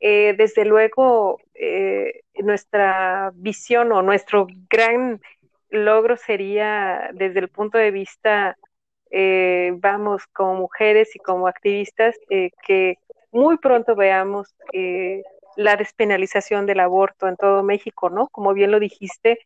eh, 0.00 0.34
desde 0.36 0.64
luego 0.64 1.38
eh, 1.54 2.22
nuestra 2.42 3.30
visión 3.36 3.92
o 3.92 4.02
nuestro 4.02 4.48
gran 4.68 5.20
logro 5.70 6.16
sería 6.16 7.08
desde 7.14 7.38
el 7.38 7.50
punto 7.50 7.78
de 7.78 7.92
vista, 7.92 8.58
eh, 9.12 9.70
vamos, 9.76 10.26
como 10.32 10.56
mujeres 10.56 11.14
y 11.14 11.20
como 11.20 11.46
activistas, 11.46 12.16
que 12.28 12.98
muy 13.30 13.56
pronto 13.58 13.94
veamos 13.94 14.56
la 15.54 15.76
despenalización 15.76 16.66
del 16.66 16.80
aborto 16.80 17.28
en 17.28 17.36
todo 17.36 17.62
México, 17.62 18.10
¿no? 18.10 18.26
Como 18.26 18.54
bien 18.54 18.72
lo 18.72 18.80
dijiste, 18.80 19.38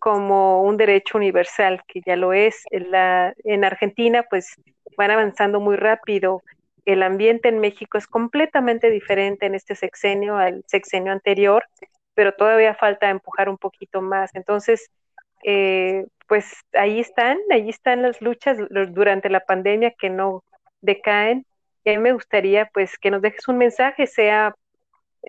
como 0.00 0.62
un 0.62 0.78
derecho 0.78 1.18
universal, 1.18 1.82
que 1.86 2.00
ya 2.06 2.16
lo 2.16 2.32
es. 2.32 2.64
En 2.70 3.64
Argentina, 3.64 4.24
pues 4.30 4.56
van 4.96 5.10
avanzando 5.10 5.60
muy 5.60 5.76
rápido. 5.76 6.42
El 6.84 7.02
ambiente 7.02 7.48
en 7.48 7.58
México 7.60 7.98
es 7.98 8.06
completamente 8.06 8.90
diferente 8.90 9.46
en 9.46 9.54
este 9.54 9.74
sexenio 9.74 10.36
al 10.36 10.64
sexenio 10.66 11.12
anterior, 11.12 11.64
pero 12.14 12.32
todavía 12.32 12.74
falta 12.74 13.10
empujar 13.10 13.48
un 13.48 13.58
poquito 13.58 14.02
más. 14.02 14.34
Entonces, 14.34 14.90
eh, 15.44 16.06
pues 16.26 16.52
ahí 16.72 17.00
están, 17.00 17.38
ahí 17.50 17.68
están 17.68 18.02
las 18.02 18.20
luchas 18.20 18.56
durante 18.90 19.28
la 19.28 19.40
pandemia 19.40 19.92
que 19.92 20.10
no 20.10 20.42
decaen. 20.80 21.44
Y 21.84 21.90
a 21.90 21.92
mí 21.94 21.98
me 21.98 22.12
gustaría, 22.12 22.66
pues, 22.72 22.98
que 22.98 23.10
nos 23.10 23.22
dejes 23.22 23.48
un 23.48 23.58
mensaje, 23.58 24.06
sea 24.06 24.54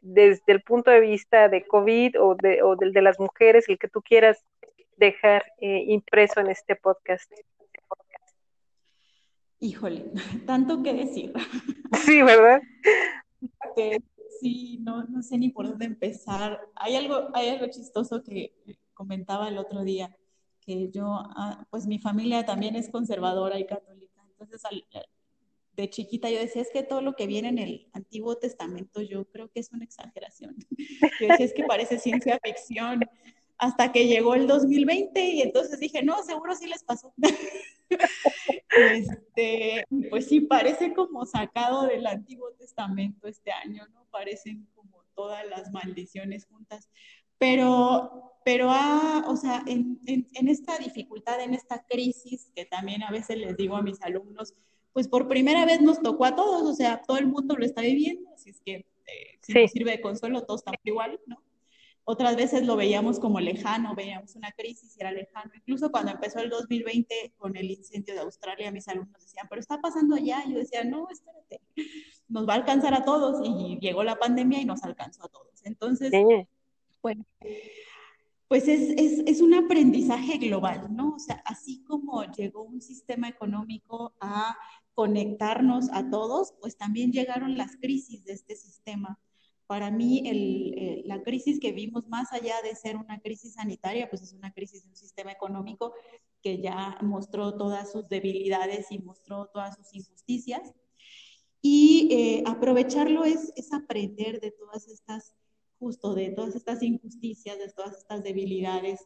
desde 0.01 0.41
el 0.47 0.61
punto 0.61 0.91
de 0.91 0.99
vista 0.99 1.49
de 1.49 1.65
COVID 1.65 2.19
o, 2.19 2.35
de, 2.35 2.63
o 2.63 2.75
del 2.75 2.93
de 2.93 3.01
las 3.01 3.19
mujeres, 3.19 3.69
el 3.69 3.77
que 3.77 3.87
tú 3.87 4.01
quieras 4.01 4.43
dejar 4.97 5.43
eh, 5.59 5.83
impreso 5.87 6.39
en 6.39 6.47
este 6.47 6.75
podcast. 6.75 7.31
Híjole, 9.63 10.11
tanto 10.45 10.83
que 10.83 10.93
decir. 10.93 11.33
Sí, 12.05 12.23
¿verdad? 12.23 12.59
sí, 14.41 14.79
no, 14.81 15.03
no 15.03 15.21
sé 15.21 15.37
ni 15.37 15.49
por 15.49 15.69
dónde 15.69 15.85
empezar. 15.85 16.59
Hay 16.75 16.95
algo, 16.95 17.29
hay 17.33 17.49
algo 17.49 17.67
chistoso 17.67 18.23
que 18.23 18.51
comentaba 18.93 19.47
el 19.47 19.59
otro 19.59 19.83
día, 19.83 20.13
que 20.59 20.89
yo, 20.89 21.05
ah, 21.07 21.65
pues 21.69 21.85
mi 21.85 21.99
familia 21.99 22.45
también 22.45 22.75
es 22.75 22.89
conservadora 22.89 23.59
y 23.59 23.67
católica. 23.67 24.21
Entonces, 24.31 24.65
al, 24.65 24.83
de 25.75 25.89
chiquita 25.89 26.31
yo 26.31 26.39
decía, 26.39 26.63
es 26.63 26.71
que 26.73 26.81
todo 26.81 27.01
lo 27.01 27.15
que 27.15 27.27
viene 27.27 27.49
en 27.49 27.59
el 27.59 27.87
Antiguo 27.93 28.35
Testamento 28.37 29.01
yo 29.01 29.25
creo 29.25 29.49
que 29.49 29.59
es 29.59 29.71
una 29.71 29.85
exageración. 29.85 30.55
Yo 31.21 31.27
decía, 31.27 31.45
es 31.45 31.53
que 31.53 31.63
parece 31.63 31.99
ciencia 31.99 32.39
ficción. 32.43 33.01
Hasta 33.63 33.93
que 33.93 34.07
llegó 34.07 34.35
el 34.35 34.45
2020 34.45 35.21
y 35.21 35.41
entonces 35.41 35.79
dije, 35.79 36.03
no, 36.03 36.21
seguro 36.23 36.53
sí 36.53 36.67
les 36.67 36.83
pasó. 36.83 37.13
Este, 38.75 39.85
pues 40.09 40.27
sí, 40.27 40.41
parece 40.41 40.95
como 40.95 41.27
sacado 41.27 41.85
del 41.85 42.07
Antiguo 42.07 42.51
Testamento 42.57 43.27
este 43.27 43.51
año, 43.51 43.87
¿no? 43.93 44.07
Parecen 44.09 44.67
como 44.73 45.03
todas 45.13 45.47
las 45.47 45.71
maldiciones 45.71 46.47
juntas. 46.47 46.89
Pero, 47.37 48.33
pero 48.43 48.69
ah, 48.71 49.25
o 49.27 49.35
sea, 49.37 49.63
en, 49.67 49.99
en, 50.07 50.27
en 50.33 50.47
esta 50.47 50.77
dificultad, 50.79 51.39
en 51.39 51.53
esta 51.53 51.85
crisis, 51.85 52.51
que 52.55 52.65
también 52.65 53.03
a 53.03 53.11
veces 53.11 53.37
les 53.37 53.55
digo 53.55 53.75
a 53.75 53.83
mis 53.83 54.01
alumnos, 54.01 54.55
pues 54.91 55.07
por 55.07 55.27
primera 55.27 55.65
vez 55.65 55.79
nos 55.81 56.01
tocó 56.01 56.25
a 56.25 56.35
todos, 56.35 56.63
o 56.63 56.73
sea, 56.73 57.01
todo 57.03 57.17
el 57.17 57.27
mundo 57.27 57.55
lo 57.55 57.63
está 57.63 57.81
viviendo, 57.81 58.27
así 58.33 58.49
es 58.49 58.59
que 58.59 58.73
eh, 59.05 59.37
si 59.39 59.53
nos 59.53 59.71
sirve 59.71 59.91
de 59.91 60.01
consuelo, 60.01 60.43
todos 60.43 60.61
estamos 60.61 60.81
igual, 60.83 61.19
¿no? 61.27 61.43
Otras 62.05 62.35
veces 62.35 62.65
lo 62.65 62.75
veíamos 62.75 63.19
como 63.19 63.39
lejano, 63.39 63.95
veíamos 63.95 64.35
una 64.35 64.51
crisis 64.51 64.95
y 64.97 65.01
era 65.01 65.11
lejano. 65.11 65.51
Incluso 65.55 65.89
cuando 65.89 66.11
empezó 66.11 66.39
el 66.39 66.49
2020 66.49 67.33
con 67.37 67.55
el 67.55 67.71
incendio 67.71 68.13
de 68.13 68.19
Australia, 68.19 68.71
mis 68.71 68.87
alumnos 68.89 69.21
decían, 69.21 69.47
pero 69.49 69.61
está 69.61 69.79
pasando 69.79 70.17
ya. 70.17 70.43
Yo 70.45 70.57
decía, 70.57 70.83
no, 70.83 71.07
espérate, 71.09 71.61
nos 72.27 72.47
va 72.47 72.53
a 72.53 72.57
alcanzar 72.57 72.93
a 72.93 73.05
todos. 73.05 73.41
Y 73.47 73.79
llegó 73.79 74.03
la 74.03 74.17
pandemia 74.17 74.59
y 74.59 74.65
nos 74.65 74.83
alcanzó 74.83 75.25
a 75.25 75.29
todos. 75.29 75.61
Entonces, 75.63 76.11
bueno, 77.01 77.25
pues 78.49 78.67
es, 78.67 78.93
es, 78.97 79.23
es, 79.25 79.41
un 79.41 79.53
aprendizaje 79.53 80.37
global, 80.37 80.93
¿no? 80.93 81.15
O 81.15 81.19
sea, 81.19 81.41
así 81.45 81.83
como 81.85 82.23
llegó 82.25 82.63
un 82.63 82.81
sistema 82.81 83.29
económico 83.29 84.13
a 84.19 84.57
conectarnos 84.93 85.89
a 85.91 86.09
todos, 86.09 86.53
pues 86.61 86.77
también 86.77 87.11
llegaron 87.11 87.57
las 87.57 87.77
crisis 87.77 88.23
de 88.25 88.33
este 88.33 88.55
sistema. 88.55 89.19
Para 89.73 89.89
mí, 89.89 90.21
el, 90.27 90.75
eh, 90.77 91.01
la 91.03 91.23
crisis 91.23 91.59
que 91.59 91.71
vimos, 91.71 92.07
más 92.07 92.31
allá 92.31 92.53
de 92.61 92.75
ser 92.75 92.95
una 92.95 93.19
crisis 93.19 93.55
sanitaria, 93.55 94.07
pues 94.07 94.21
es 94.21 94.31
una 94.31 94.53
crisis 94.53 94.83
de 94.83 94.89
un 94.89 94.95
sistema 94.95 95.31
económico 95.31 95.95
que 96.43 96.61
ya 96.61 96.95
mostró 97.01 97.57
todas 97.57 97.91
sus 97.91 98.07
debilidades 98.07 98.91
y 98.91 98.99
mostró 98.99 99.47
todas 99.47 99.75
sus 99.75 99.91
injusticias. 99.95 100.75
Y 101.59 102.07
eh, 102.11 102.43
aprovecharlo 102.45 103.23
es, 103.23 103.51
es 103.55 103.73
aprender 103.73 104.39
de 104.39 104.51
todas 104.51 104.87
estas, 104.87 105.33
justo 105.79 106.13
de 106.13 106.29
todas 106.29 106.55
estas 106.55 106.83
injusticias, 106.83 107.57
de 107.57 107.73
todas 107.73 107.97
estas 107.97 108.21
debilidades. 108.23 108.99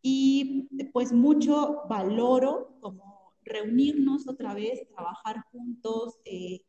Y 0.00 0.68
pues 0.92 1.12
mucho 1.12 1.82
valoro 1.88 2.78
como 2.80 3.34
reunirnos 3.42 4.28
otra 4.28 4.54
vez, 4.54 4.86
trabajar 4.90 5.42
juntos. 5.50 6.20
Eh, 6.24 6.60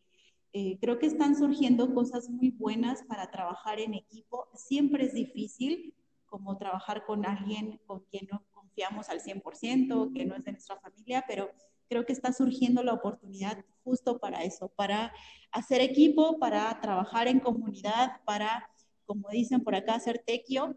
eh, 0.56 0.78
creo 0.80 1.00
que 1.00 1.08
están 1.08 1.36
surgiendo 1.36 1.94
cosas 1.96 2.30
muy 2.30 2.52
buenas 2.52 3.04
para 3.04 3.32
trabajar 3.32 3.80
en 3.80 3.96
equipo. 3.96 4.48
Siempre 4.54 5.06
es 5.06 5.14
difícil 5.14 5.96
como 6.28 6.58
trabajar 6.58 7.06
con 7.06 7.26
alguien 7.26 7.80
con 7.88 8.02
quien 8.12 8.28
no 8.32 8.44
confiamos 8.52 9.10
al 9.10 9.20
100%, 9.20 10.14
que 10.14 10.26
no 10.26 10.36
es 10.36 10.44
de 10.44 10.52
nuestra 10.52 10.80
familia, 10.80 11.26
pero 11.28 11.52
creo 11.90 12.06
que 12.06 12.14
está 12.14 12.34
surgiendo 12.34 12.84
la 12.84 12.94
oportunidad 12.94 13.66
justo 13.84 14.20
para 14.20 14.44
eso, 14.44 14.70
para 14.70 15.12
hacer 15.52 15.82
equipo, 15.82 16.40
para 16.40 16.80
trabajar 16.82 17.28
en 17.28 17.40
comunidad, 17.40 18.22
para, 18.26 18.70
como 19.06 19.30
dicen 19.30 19.64
por 19.64 19.76
acá, 19.76 19.96
hacer 19.96 20.24
tequio, 20.26 20.76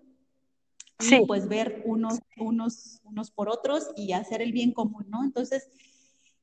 sí. 0.98 1.22
pues 1.26 1.48
ver 1.48 1.82
unos, 1.84 2.20
unos, 2.38 3.00
unos 3.04 3.30
por 3.30 3.48
otros 3.50 3.90
y 3.96 4.12
hacer 4.12 4.40
el 4.40 4.52
bien 4.52 4.72
común, 4.72 5.06
¿no? 5.08 5.22
Entonces, 5.22 5.68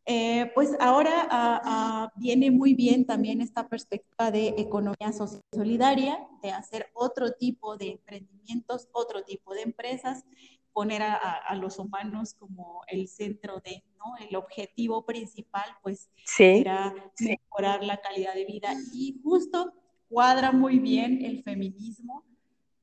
eh, 0.05 0.51
pues 0.53 0.75
ahora 0.79 1.27
ah, 1.29 1.61
ah, 1.63 2.13
viene 2.15 2.51
muy 2.51 2.73
bien 2.73 3.05
también 3.05 3.41
esta 3.41 3.67
perspectiva 3.67 4.31
de 4.31 4.49
economía 4.57 5.13
social 5.13 5.41
solidaria, 5.51 6.19
de 6.41 6.51
hacer 6.51 6.89
otro 6.93 7.31
tipo 7.31 7.77
de 7.77 7.91
emprendimientos, 7.91 8.89
otro 8.91 9.23
tipo 9.23 9.53
de 9.53 9.61
empresas, 9.61 10.25
poner 10.73 11.03
a, 11.03 11.15
a 11.15 11.55
los 11.55 11.79
humanos 11.79 12.33
como 12.33 12.81
el 12.87 13.07
centro 13.07 13.61
de, 13.63 13.83
¿no? 13.97 14.15
El 14.27 14.35
objetivo 14.35 15.05
principal, 15.05 15.65
pues, 15.81 16.09
sí. 16.25 16.57
será 16.57 16.93
mejorar 17.19 17.83
la 17.83 17.97
calidad 17.97 18.33
de 18.33 18.45
vida. 18.45 18.73
Y 18.93 19.19
justo 19.23 19.73
cuadra 20.09 20.51
muy 20.51 20.79
bien 20.79 21.23
el 21.23 21.43
feminismo, 21.43 22.23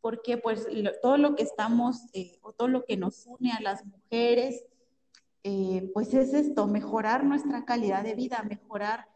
porque 0.01 0.39
pues 0.39 0.67
lo, 0.73 0.91
todo 1.01 1.17
lo 1.19 1.37
que 1.37 1.43
estamos, 1.43 2.07
eh, 2.13 2.39
o 2.43 2.53
todo 2.53 2.69
lo 2.69 2.85
que 2.85 2.97
nos 2.97 3.27
une 3.27 3.53
a 3.53 3.61
las 3.61 3.85
mujeres, 3.85 4.65
eh, 5.43 5.91
pues 5.95 6.13
es 6.15 6.35
esto, 6.35 6.67
mejorar 6.67 7.25
nuestra 7.25 7.65
calidad 7.65 8.03
de 8.03 8.15
vida, 8.15 8.45
mejorar 8.49 9.09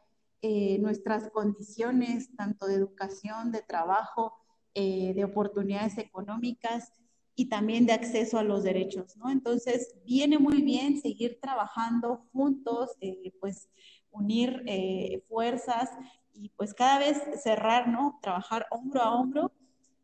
eh, 0.43 0.79
nuestras 0.79 1.31
condiciones, 1.31 2.35
tanto 2.37 2.67
de 2.67 2.75
educación, 2.75 3.53
de 3.53 3.63
trabajo, 3.63 4.35
eh, 4.75 5.13
de 5.15 5.25
oportunidades 5.25 5.99
económicas 5.99 6.93
y 7.35 7.49
también 7.49 7.87
de 7.87 7.93
acceso 7.93 8.39
a 8.39 8.45
los 8.45 8.63
derechos, 8.63 9.17
¿no? 9.17 9.31
Entonces, 9.31 9.95
viene 10.05 10.39
muy 10.39 10.63
bien 10.63 11.01
seguir 11.01 11.39
trabajando 11.41 12.27
juntos, 12.33 12.97
pues 13.41 13.69
unir 14.11 14.65
fuerzas 15.29 15.91
y 16.33 16.51
pues 16.51 16.75
cada 16.75 17.01
vez 17.01 17.21
cerrar, 17.43 17.89
¿no? 17.89 18.19
Trabajar 18.23 18.67
hombro 18.71 19.03
a 19.03 19.15
hombro 19.15 19.53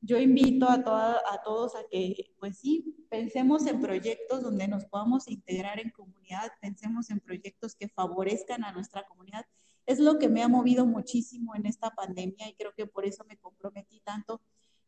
yo 0.01 0.19
invito 0.19 0.67
a, 0.67 0.75
a 0.75 1.43
todos 1.45 1.75
a 1.77 1.81
que, 1.91 2.33
pues 2.39 2.59
sí, 2.59 3.07
pensemos 3.11 3.67
en 3.67 3.81
proyectos 3.81 4.43
donde 4.43 4.67
nos 4.67 4.87
podamos 4.87 5.29
integrar 5.29 5.79
en 5.79 5.91
comunidad, 5.91 6.51
pensemos 6.61 7.11
en 7.11 7.21
proyectos 7.21 7.75
que 7.75 7.89
favorezcan 7.89 8.65
a 8.65 8.73
nuestra 8.73 9.07
comunidad. 9.07 9.45
Es 9.87 9.99
lo 9.99 10.19
que 10.19 10.29
me 10.29 10.43
ha 10.43 10.49
movido 10.49 10.87
muchísimo 10.87 11.55
en 11.55 11.67
esta 11.67 11.91
pandemia 11.91 12.49
y 12.49 12.55
creo 12.55 12.73
que 12.75 12.87
por 12.87 13.05
eso 13.05 13.25
me 13.25 13.37
comprometí 13.37 14.01
tanto 14.01 14.41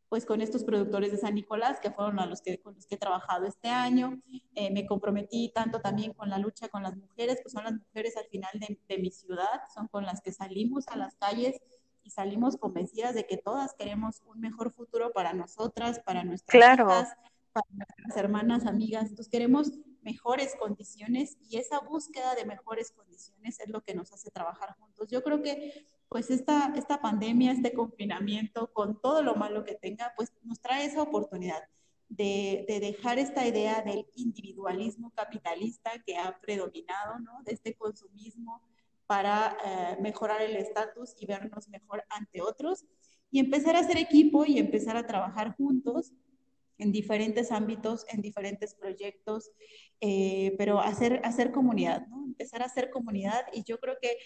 pues 0.09 0.27
con 0.27 0.43
estos 0.43 0.63
productores 0.63 1.11
de 1.11 1.17
San 1.17 1.35
Nicolás, 1.35 1.81
que 1.81 1.91
fueron 1.91 2.19
a 2.19 2.27
los 2.27 2.43
que, 2.43 2.61
con 2.61 2.75
los 2.75 2.87
que 2.87 2.97
he 2.97 2.99
trabajado 2.99 3.47
este 3.47 3.71
año. 3.71 4.21
Eh, 4.55 4.71
me 4.71 4.87
comprometí 4.87 5.51
tanto 5.55 5.81
también 5.81 6.13
con 6.13 6.29
la 6.29 6.37
lucha 6.37 6.69
con 6.69 6.83
las 6.83 6.95
mujeres, 6.95 7.39
pues 7.43 7.53
son 7.53 7.65
las 7.65 7.73
mujeres 7.73 8.19
al 8.19 8.27
final 8.27 8.51
de 8.61 8.99
mi 8.99 9.11
ciudad, 9.11 9.63
son 9.75 9.89
con 9.89 10.05
las 10.05 10.21
que 10.21 10.31
salimos 10.31 10.87
a 10.89 10.97
las 10.97 11.15
calles 11.17 11.59
y 12.05 12.11
salimos 12.11 12.57
convencidas 12.57 13.15
de 13.15 13.27
que 13.27 13.37
todas 13.37 13.75
queremos 13.75 14.23
un 14.27 14.41
mejor 14.41 14.73
futuro 14.73 15.13
para 15.13 15.33
nosotras, 15.33 16.01
para 16.01 16.25
nuestras 16.25 16.53
claro. 16.53 16.87
hijas, 16.87 17.17
para 17.53 17.67
nuestras 17.71 18.17
hermanas, 18.17 18.67
amigas. 18.67 19.11
Entonces 19.11 19.31
queremos 19.31 19.73
mejores 20.03 20.55
condiciones 20.57 21.37
y 21.49 21.59
esa 21.59 21.81
búsqueda 21.81 22.35
de 22.35 22.45
mejores 22.45 22.91
condiciones 22.93 23.61
es 23.61 23.69
lo 23.69 23.83
que 23.83 23.95
nos 23.95 24.13
hace 24.13 24.31
trabajar 24.31 24.77
juntos. 24.79 25.09
Yo 25.09 25.23
creo 25.23 25.43
que 25.43 25.87
pues 26.09 26.31
esta, 26.31 26.73
esta 26.77 27.01
pandemia, 27.01 27.53
este 27.53 27.73
confinamiento, 27.73 28.73
con 28.73 29.01
todo 29.01 29.23
lo 29.23 29.35
malo 29.35 29.65
que 29.65 29.75
tenga, 29.75 30.13
pues 30.17 30.33
nos 30.43 30.61
trae 30.61 30.85
esa 30.85 31.03
oportunidad 31.03 31.63
de, 32.09 32.67
de, 32.69 32.81
dejar 32.81 33.19
esta 33.19 33.47
idea 33.47 33.81
del 33.81 34.07
individualismo 34.17 35.11
capitalista 35.13 35.91
que 36.05 36.19
ha 36.19 36.39
predominado, 36.41 37.19
¿no? 37.21 37.43
De 37.45 37.53
este 37.53 37.75
consumismo 37.75 38.61
para 39.13 39.59
eh, 39.63 39.99
mejorar 40.01 40.41
el 40.41 40.57
estatus 40.57 41.15
y 41.21 41.27
vernos 41.27 41.69
mejor 41.69 42.03
ante 42.09 42.41
otros 42.41 42.87
y 43.31 43.41
empezar 43.41 43.77
a 43.77 43.81
hacer 43.81 43.99
equipo 43.99 44.47
y 44.47 44.59
empezar 44.59 44.97
a 44.97 45.07
trabajar 45.07 45.55
juntos 45.55 46.15
en 46.79 46.93
diferentes 46.93 47.53
ámbitos, 47.53 48.07
en 48.09 48.23
diferentes 48.23 48.75
proyectos, 48.75 49.51
eh, 50.01 50.55
pero 50.57 50.81
hacer, 50.81 51.21
hacer 51.25 51.53
comunidad, 51.53 52.07
¿no? 52.07 52.25
Empezar 52.25 52.63
a 52.63 52.65
hacer 52.65 52.89
comunidad 52.89 53.45
y 53.53 53.65
yo 53.65 53.79
creo 53.81 53.97
que 54.01 54.17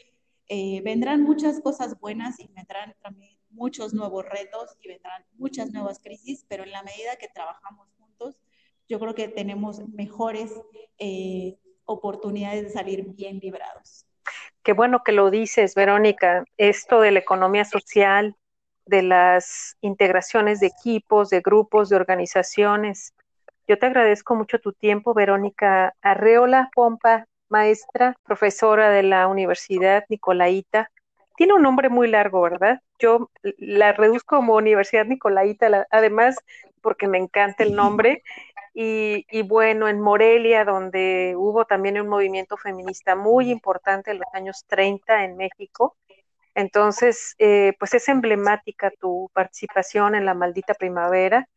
eh, 0.46 0.80
vendrán 0.82 1.24
muchas 1.24 1.60
cosas 1.60 1.98
buenas 1.98 2.38
y 2.38 2.46
vendrán 2.54 2.94
también 3.02 3.36
muchos 3.50 3.92
nuevos 3.92 4.24
retos 4.24 4.76
y 4.80 4.86
vendrán 4.86 5.24
muchas 5.32 5.72
nuevas 5.72 5.98
crisis, 5.98 6.46
pero 6.46 6.62
en 6.62 6.70
la 6.70 6.84
medida 6.84 7.16
que 7.16 7.26
trabajamos 7.26 7.88
juntos, 7.98 8.40
yo 8.88 9.00
creo 9.00 9.16
que 9.16 9.26
tenemos 9.26 9.80
mejores 9.88 10.52
oportunidades 11.86 12.62
de 12.66 12.70
salir 12.70 13.02
bien 13.16 13.40
librados. 13.40 14.06
Qué 14.66 14.72
bueno 14.72 15.04
que 15.04 15.12
lo 15.12 15.30
dices, 15.30 15.76
Verónica. 15.76 16.44
Esto 16.56 17.00
de 17.00 17.12
la 17.12 17.20
economía 17.20 17.64
social, 17.64 18.34
de 18.84 19.02
las 19.02 19.76
integraciones 19.80 20.58
de 20.58 20.66
equipos, 20.66 21.30
de 21.30 21.40
grupos, 21.40 21.88
de 21.88 21.94
organizaciones. 21.94 23.14
Yo 23.68 23.78
te 23.78 23.86
agradezco 23.86 24.34
mucho 24.34 24.58
tu 24.58 24.72
tiempo, 24.72 25.14
Verónica 25.14 25.94
Arreola 26.02 26.68
Pompa, 26.74 27.26
maestra, 27.48 28.16
profesora 28.24 28.90
de 28.90 29.04
la 29.04 29.28
Universidad 29.28 30.04
Nicolaita. 30.08 30.90
Tiene 31.36 31.52
un 31.52 31.62
nombre 31.62 31.88
muy 31.88 32.08
largo, 32.08 32.40
¿verdad? 32.40 32.80
Yo 32.98 33.30
la 33.58 33.92
reduzco 33.92 34.34
como 34.34 34.56
Universidad 34.56 35.06
Nicolaita, 35.06 35.86
además 35.92 36.38
porque 36.80 37.06
me 37.06 37.18
encanta 37.18 37.62
el 37.62 37.76
nombre 37.76 38.24
y, 38.78 39.42
bueno, 39.42 39.88
en 39.88 40.00
Morelia, 40.00 40.66
donde 40.66 41.34
hubo 41.34 41.64
también 41.64 41.98
un 41.98 42.08
movimiento 42.08 42.58
feminista 42.58 43.16
muy 43.16 43.50
importante 43.50 44.10
en 44.10 44.18
los 44.18 44.28
años 44.34 44.66
30 44.66 45.24
en 45.24 45.38
México. 45.38 45.96
Entonces, 46.54 47.34
eh, 47.38 47.72
pues 47.78 47.94
es 47.94 48.06
emblemática 48.08 48.90
tu 49.00 49.30
participación 49.32 50.14
en 50.14 50.26
la 50.26 50.34
maldita 50.34 50.74
primavera 50.74 51.48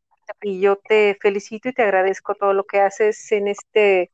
y 0.41 0.61
yo 0.61 0.77
te 0.77 1.17
felicito 1.19 1.67
y 1.67 1.73
te 1.73 1.83
agradezco 1.83 2.35
todo 2.35 2.53
lo 2.53 2.63
que 2.63 2.79
haces 2.79 3.31
en 3.33 3.49
este 3.49 4.11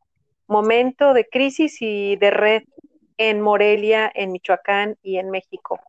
momento 0.47 1.13
de 1.13 1.27
crisis 1.27 1.77
y 1.81 2.15
de 2.15 2.31
red 2.31 2.63
en 3.17 3.39
Morelia, 3.39 4.11
en 4.15 4.31
Michoacán 4.31 4.97
y 5.03 5.17
en 5.17 5.29
México. 5.29 5.79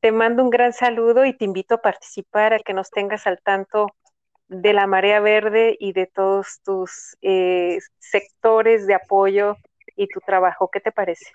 Te 0.00 0.12
mando 0.12 0.44
un 0.44 0.50
gran 0.50 0.74
saludo 0.74 1.24
y 1.24 1.32
te 1.32 1.46
invito 1.46 1.76
a 1.76 1.82
participar, 1.82 2.52
a 2.52 2.58
que 2.58 2.74
nos 2.74 2.90
tengas 2.90 3.26
al 3.26 3.40
tanto 3.40 3.88
de 4.48 4.72
la 4.72 4.86
Marea 4.86 5.20
Verde 5.20 5.76
y 5.78 5.92
de 5.92 6.06
todos 6.06 6.60
tus 6.64 7.16
eh, 7.22 7.78
sectores 7.98 8.86
de 8.86 8.94
apoyo 8.94 9.56
y 9.96 10.06
tu 10.08 10.20
trabajo. 10.20 10.70
¿Qué 10.72 10.80
te 10.80 10.92
parece? 10.92 11.26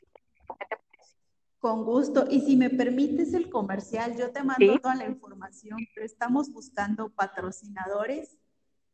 Con 1.60 1.84
gusto. 1.84 2.26
Y 2.30 2.41
si 2.41 2.58
me 2.58 2.69
permites 2.69 3.34
el 3.34 3.50
comercial, 3.50 4.17
yo 4.17 4.32
te 4.32 4.43
mando 4.43 4.80
toda 4.80 4.95
la 4.95 5.06
información, 5.06 5.80
pero 5.93 6.06
estamos 6.06 6.52
buscando 6.52 7.10
patrocinadores 7.10 8.38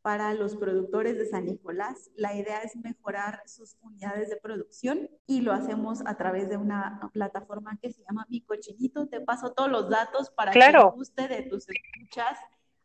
para 0.02 0.34
los 0.34 0.56
productores 0.56 1.18
de 1.18 1.28
San 1.28 1.46
Nicolás. 1.46 2.10
La 2.16 2.34
idea 2.34 2.62
es 2.62 2.76
mejorar 2.76 3.42
sus 3.46 3.78
unidades 3.82 4.30
de 4.30 4.38
producción 4.38 5.10
y 5.26 5.42
lo 5.42 5.54
hacemos 5.54 6.02
a 6.06 6.16
través 6.16 6.50
de 6.50 6.58
una 6.58 7.00
plataforma 7.14 7.78
que 7.82 7.92
se 7.92 8.04
llama 8.04 8.26
Mi 8.30 8.42
Cochinito. 8.42 9.08
Te 9.08 9.22
paso 9.22 9.54
todos 9.54 9.70
los 9.70 9.90
datos 9.90 10.30
para 10.32 10.52
que 10.52 10.60
te 10.60 10.90
guste 10.94 11.28
de 11.28 11.44
tus 11.44 11.68
escuchas 11.70 12.38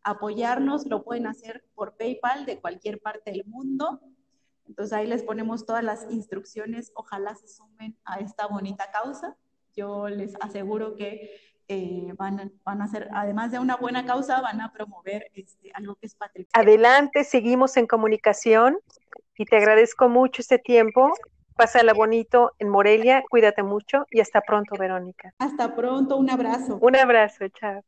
apoyarnos, 0.05 0.87
lo 0.87 1.05
pueden 1.05 1.27
hacer 1.27 1.65
por 1.75 1.97
PayPal 1.97 2.47
de 2.47 2.61
cualquier 2.61 3.01
parte 3.01 3.31
del 3.31 3.45
mundo. 3.47 4.01
Entonces 4.67 4.93
ahí 4.93 5.07
les 5.07 5.23
ponemos 5.23 5.67
todas 5.67 5.85
las 5.85 6.07
instrucciones, 6.11 6.93
ojalá 6.95 7.35
se 7.35 7.49
sumen 7.49 7.97
a 8.05 8.21
esta 8.21 8.47
bonita 8.47 8.91
causa. 8.91 9.37
Yo 9.75 10.09
les 10.09 10.35
aseguro 10.41 10.97
que 10.97 11.31
eh, 11.69 12.13
van, 12.17 12.53
van, 12.65 12.83
a 12.83 12.85
hacer, 12.85 13.09
además 13.13 13.51
de 13.53 13.59
una 13.59 13.77
buena 13.77 14.05
causa, 14.05 14.41
van 14.41 14.61
a 14.61 14.73
promover 14.73 15.31
este, 15.35 15.71
algo 15.75 15.95
que 15.97 16.07
es 16.07 16.15
patrimonio. 16.15 16.51
Adelante, 16.53 17.25
seguimos 17.25 17.77
en 17.77 17.87
comunicación 17.87 18.79
y 19.37 19.45
te 19.45 19.57
agradezco 19.57 20.09
mucho 20.09 20.43
este 20.43 20.59
tiempo. 20.59 21.13
Pásala 21.57 21.93
bonito 21.93 22.53
en 22.59 22.69
Morelia, 22.69 23.23
cuídate 23.29 23.63
mucho 23.63 24.07
y 24.11 24.21
hasta 24.21 24.41
pronto, 24.41 24.77
Verónica. 24.77 25.35
Hasta 25.39 25.75
pronto, 25.75 26.17
un 26.17 26.31
abrazo. 26.31 26.79
Un 26.81 26.97
abrazo, 26.97 27.49
chao. 27.49 27.83